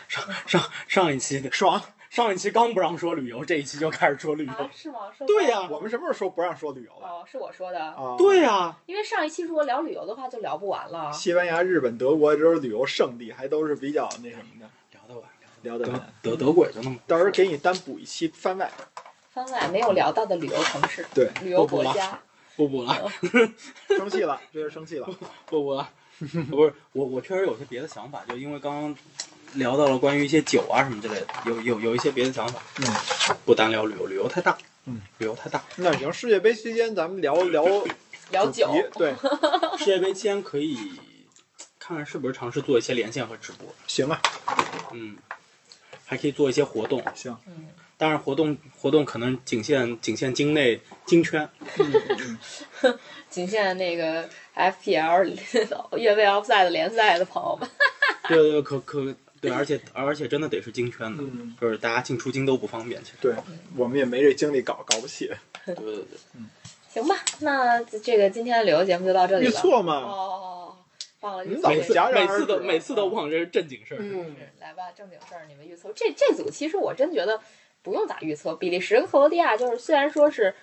[0.08, 1.82] 上上上一期爽！
[2.10, 4.52] 上一期刚不让说旅游，这一期就开始说旅游。
[4.52, 5.12] 啊，是吗？
[5.16, 7.08] 说对呀我们什么时候说不让说旅游了？
[7.08, 7.80] 哦，是我说的。
[7.80, 11.14] 啊，对呀、因为上一期如果聊旅游的话，就聊不完了。
[11.14, 15.30] 西班牙、日本、德国这都是旅游胜地，还都是比较那什么的，聊得完，
[15.62, 16.14] 聊得完。
[16.24, 16.98] 德德国也就那么。
[17.06, 18.72] 到时候给你单补一期番外。
[19.32, 22.20] 番外没有聊到的旅游城市、对，旅游国家，
[22.58, 23.08] 不补了，
[23.88, 25.08] 生气了，这是生气了。
[25.46, 25.88] 不补了。
[26.20, 28.96] 不是我，我确实有些别的想法，就因为刚刚
[29.54, 32.62] 聊到了关于一些酒啊什么之类的，有有有一些别的想法。
[32.80, 32.86] 嗯，
[33.46, 34.58] 不单聊旅游，旅游太大。
[34.86, 35.64] 嗯，旅游太大。
[35.78, 37.64] 那行，世界杯期间咱们聊聊
[38.32, 38.72] 聊酒。
[38.94, 39.14] 对，
[39.78, 40.78] 世界杯期间可以
[41.78, 43.68] 看看是不是尝试做一些连线和直播。
[43.88, 44.22] 行啊，
[44.94, 45.18] 嗯，
[46.06, 47.36] 还可以做一些活动，行。
[47.48, 51.48] 嗯，但是活动活动可能仅限仅限京内京圈。
[53.30, 55.38] 仅限那个 FPL
[55.98, 57.70] 越位 offside 联赛的朋友们。
[58.28, 63.02] 对对对，可可对，而且而且真的得是京圈的，嗯，就是大家进出京都不方便。
[63.04, 63.34] 其实，对，
[63.78, 65.32] 我们也没这精力搞，搞不起。
[65.66, 66.50] 对对对，嗯
[66.92, 69.54] 行吧，那这个今天的旅游节目就到这里预了。
[69.54, 70.76] 测嘛，哦，
[71.20, 73.98] 忘了预测你早每次每次都每次都忘这是正经事儿。
[74.02, 77.40] 嗯，是来吧，正经事儿，你们预测这这组其实我真觉得
[77.84, 78.56] 不用咋预测。
[78.56, 80.56] 比利时跟克罗地亚就是虽然说是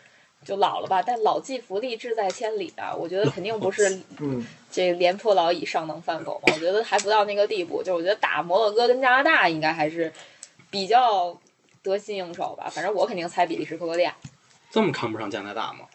[0.46, 2.94] 就老了吧，但老骥伏枥，志在千里啊。
[2.94, 6.54] 我觉得肯定不是 嗯，这廉颇老矣，尚能饭否嘛。
[6.54, 7.82] 我觉得还不到那个地步。
[7.82, 10.12] 就是我觉得打摩洛哥跟加拿大应该还是
[10.70, 11.36] 比较
[11.82, 12.70] 得心应手吧。
[12.70, 14.14] 反正我肯定猜比利时、克罗地亚，
[14.70, 15.85] 这么看不上加拿大吗？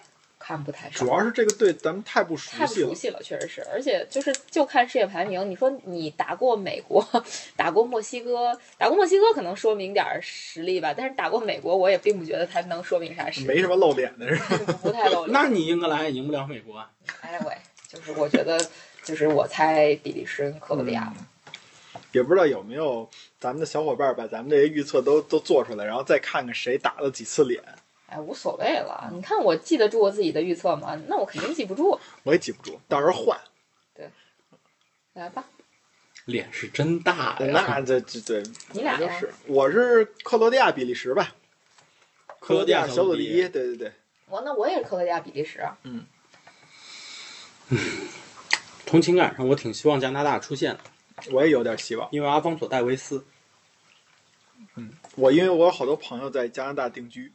[0.52, 1.14] 看不太上主。
[1.14, 2.94] 要是这个队咱们太不熟太不悉了熟。
[2.94, 7.06] 悉了，确实是，而且就是就看世界排名，你说你打过美国，
[7.56, 14.58] 打过墨西哥，打过墨西哥可能说明点儿实力吧，但是打过美国，我也并不觉得它能说明啥实力，没什么露脸的 是吧？
[14.66, 15.32] 不不太露脸。
[15.32, 16.92] 那你英格兰也赢不了美国啊。
[17.22, 17.56] 哎喂，
[17.88, 18.60] 就是我觉得，
[19.04, 21.26] 就是我猜比利时跟克罗地亚，嗯
[22.14, 27.64] 也不知道有没有咱们的小伙伴把咱们这些预测都都做出来，然后再看看谁打了几次脸，
[28.12, 29.10] 哎，无所谓了。
[29.14, 31.00] 你看我记得住我自己的预测吗？
[31.08, 31.98] 那我肯定记不住。
[32.24, 33.40] 我也记不住，到时候换。
[33.96, 34.10] 对
[35.14, 35.46] 来吧，
[36.26, 37.48] 脸是真大呀！
[37.52, 38.44] 那这这对，
[38.74, 41.34] 你俩是，我是克罗地亚、比利时吧，
[42.42, 43.92] 克罗地亚小组第一，对对对，
[44.28, 45.66] 我那我也是克罗地亚、比利时。
[45.84, 46.06] 嗯。
[47.70, 47.80] 嗯
[48.86, 50.82] 从情感上我挺希望加拿大出现的，
[51.32, 52.10] 我也有点希望。
[52.12, 53.26] 因为阿方索戴维斯。
[54.76, 57.34] 嗯我因为我有好多朋友在加拿大定居，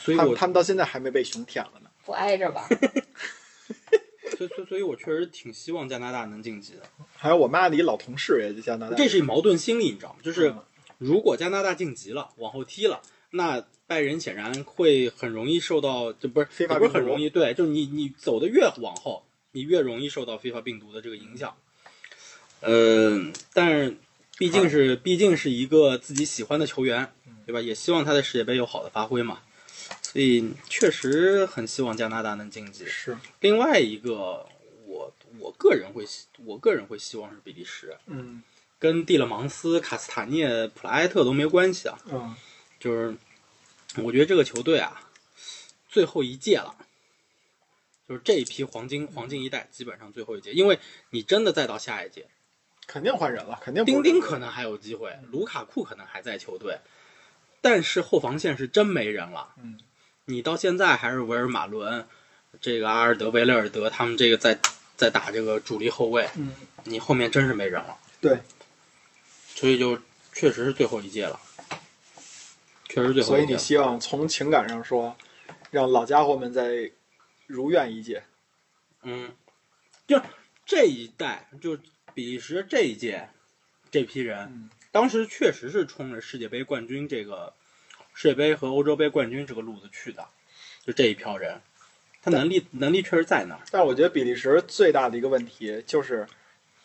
[0.00, 1.90] 所以我他们到现在还没被熊舔了呢。
[2.04, 2.68] 不挨着吧？
[4.36, 6.82] 所以所以所以我确实挺希望加拿大能晋级的。
[7.16, 10.16] 还有我妈的一老同事也在加拿大，这是一矛盾心理，你知道吗？
[10.22, 10.62] 就是嗯
[10.98, 21.54] 如果加拿大晋级了，往后踢了，那拜仁显然会很容易受到，这不是非法不是很容易，对，就是你你走的越往后，你越容易受到非法病毒的这个影响。
[22.60, 23.96] 呃，但是
[24.38, 27.12] 毕竟是毕竟是一个自己喜欢的球员，
[27.46, 27.60] 对吧？
[27.60, 29.40] 也希望他在世界杯有好的发挥嘛。
[30.02, 32.84] 所以确实很希望加拿大能晋级。
[32.86, 34.44] 是，另外一个，
[34.86, 38.42] 我我个人会希我个人会希望是比利时，嗯
[38.78, 41.98] 跟蒂勒芒斯、卡斯塔涅、普莱埃特都没关系啊。
[42.06, 42.34] 嗯，
[42.80, 43.16] 就是
[43.96, 45.08] 我觉得这个球队啊，
[45.88, 46.74] 最后一届了，
[48.08, 50.78] 就是这一批黄金黄金一代基本上最后一届，因为
[51.10, 52.26] 你真的再到下一届，
[52.86, 56.78] 肯定换人了，肯定丁丁可能还有机会，卢卡库可能还在球队，
[57.60, 59.54] 但是后防线是真没人了。
[59.62, 59.78] 嗯，
[60.26, 62.06] 你到现在还是维尔马伦、
[62.60, 64.58] 这个阿尔德维勒尔德他们这个在
[64.96, 66.54] 在打这个主力后卫，嗯，
[66.84, 67.98] 你后面真是没人了。
[68.20, 68.38] 对，
[69.48, 69.98] 所以就
[70.32, 71.38] 确实是最后一届了，
[72.88, 73.56] 确实最后所以你。
[73.58, 75.16] 希望从情感上说，
[75.70, 76.90] 让老家伙们再
[77.46, 78.22] 如愿一届。
[79.02, 79.32] 嗯，
[80.06, 80.20] 就
[80.64, 81.78] 这一代，就
[82.14, 83.28] 比利时这一届
[83.90, 87.52] 这批人，嗯当时确实是冲着世界杯冠军这个
[88.14, 90.26] 世界杯和欧洲杯冠军这个路子去的，
[90.86, 91.60] 就这一票人，
[92.22, 93.60] 他能力能力确实在那儿。
[93.70, 96.26] 但我觉得比利时最大的一个问题就是，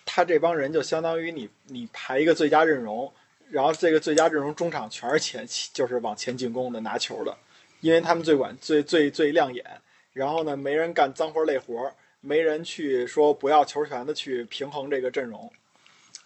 [0.03, 3.09] 他这帮人就相当于你你排一个最佳阵容，
[3.49, 7.37] 然后这个最佳阵容中场全是前就是往前进攻的拿球的，
[7.79, 9.63] 因为他们最管最最最亮眼，
[10.11, 11.89] 然后呢没人干脏活累活，
[12.19, 15.49] 没人去说不要球权的去平衡这个阵容，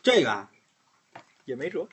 [0.02, 0.50] 这个啊，
[1.46, 1.88] 也没辙。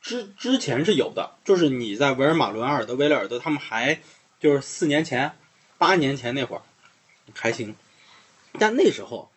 [0.00, 4.00] 之之前是有的，就是你在维尔马伦、阿尔德维雷尔德他们还
[4.40, 5.32] 就是四年前、
[5.76, 6.62] 八年前那会儿
[7.34, 7.76] 还行，
[8.58, 9.30] 但那时候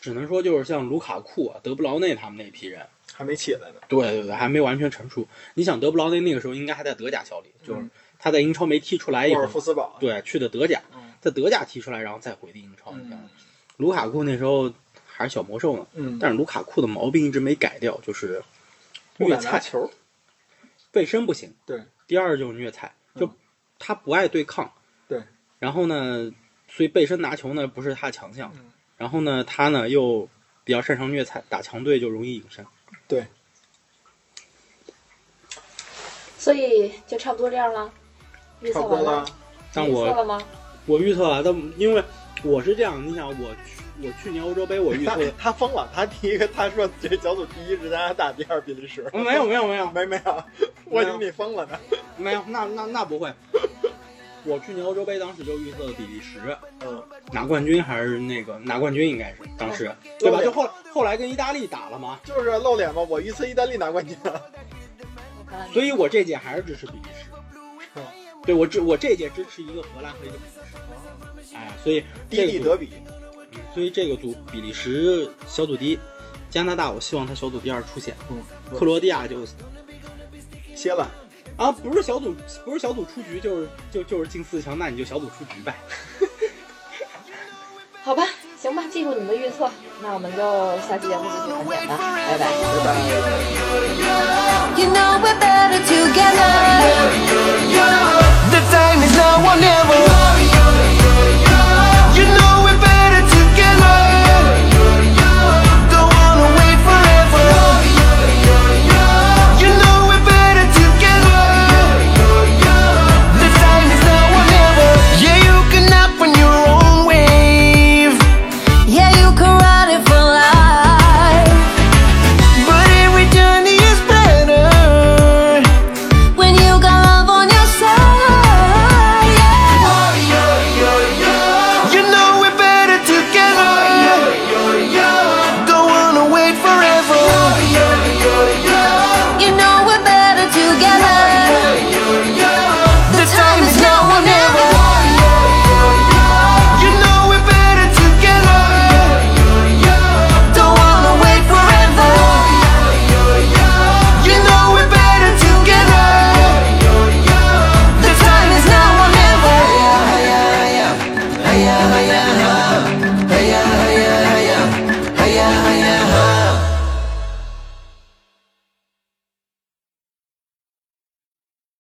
[0.00, 3.80] 只能说就是像卢卡库啊、德布劳内他们那批人，还没起来呢。
[3.88, 5.26] 对对对，还没完全成熟。
[5.54, 7.90] 你想德布劳内那个时候应该还在德甲效力，就是嗯
[8.20, 12.92] 他在英超没踢出来以后沃尔，夫斯堡，对，去的德甲嗯，在德甲踢出来，然后再回的英超。
[12.92, 13.28] 嗯
[13.76, 14.72] 卢卡库那时候
[15.06, 18.57] 还是小魔兽呢，嗯，但是卢卡库的毛病一直没改掉，就是不
[19.18, 19.90] 虐菜，球。
[20.90, 21.54] 背身不行。
[21.66, 23.30] 对，第二就是虐菜，就嗯
[23.78, 24.72] 他不爱对抗。
[25.06, 25.22] 对，
[25.58, 26.32] 然后呢，
[26.68, 28.50] 所以背身拿球呢不是他的强项。
[28.56, 30.28] 嗯然后呢，他呢又
[30.64, 32.66] 比较擅长虐菜，打强队就容易隐身。
[33.06, 33.24] 对
[36.36, 37.92] 所以就差不多这样了。
[38.60, 39.26] 预测完差不多了。
[39.72, 40.42] 但我测了吗？
[40.86, 42.02] 我预测了，但因为
[42.42, 49.08] 我是这样，你想我去我去年欧洲杯我预他测他疯了，他第一个他说这小组第一是加拿大，第二比利时。
[49.12, 50.44] 没有没有没有没没有，
[50.84, 51.78] 我以为你疯了呢。
[52.16, 53.32] 没有，那那那不会。
[54.44, 60.40] 我去年欧洲杯当时就预测比利时嗯，拿冠军，还是那个拿冠军应该是当时对吧？
[60.40, 64.16] 就后后来跟意大利打了嘛，就是露脸嘛，我预测意大利拿冠军。
[64.24, 64.30] 我
[65.44, 67.26] 看看所以我这届还是支持比利时。
[68.44, 71.56] 对我支我这届支持一个荷兰和一个比利时。
[71.56, 73.12] 哎，所以地德比，嗯
[73.78, 75.98] 所以这个组比利时小组第一，
[76.50, 78.42] 加拿大我希望他小组第二出现，嗯，
[78.76, 79.46] 克罗地亚就
[80.74, 81.08] 歇了。
[81.56, 85.76] 啊不是小组不是小组出局就是就就是进四强，那你就小组出局呗。
[88.02, 88.26] 好吧，
[88.60, 89.70] 行吧，记住你们的预测，
[90.02, 90.38] 那我们就
[90.88, 92.50] 下期节目继续盘点吧，拜拜。
[92.74, 92.88] 拜拜。
[94.76, 96.50] You know we're better together.
[98.50, 100.17] The time is now or never.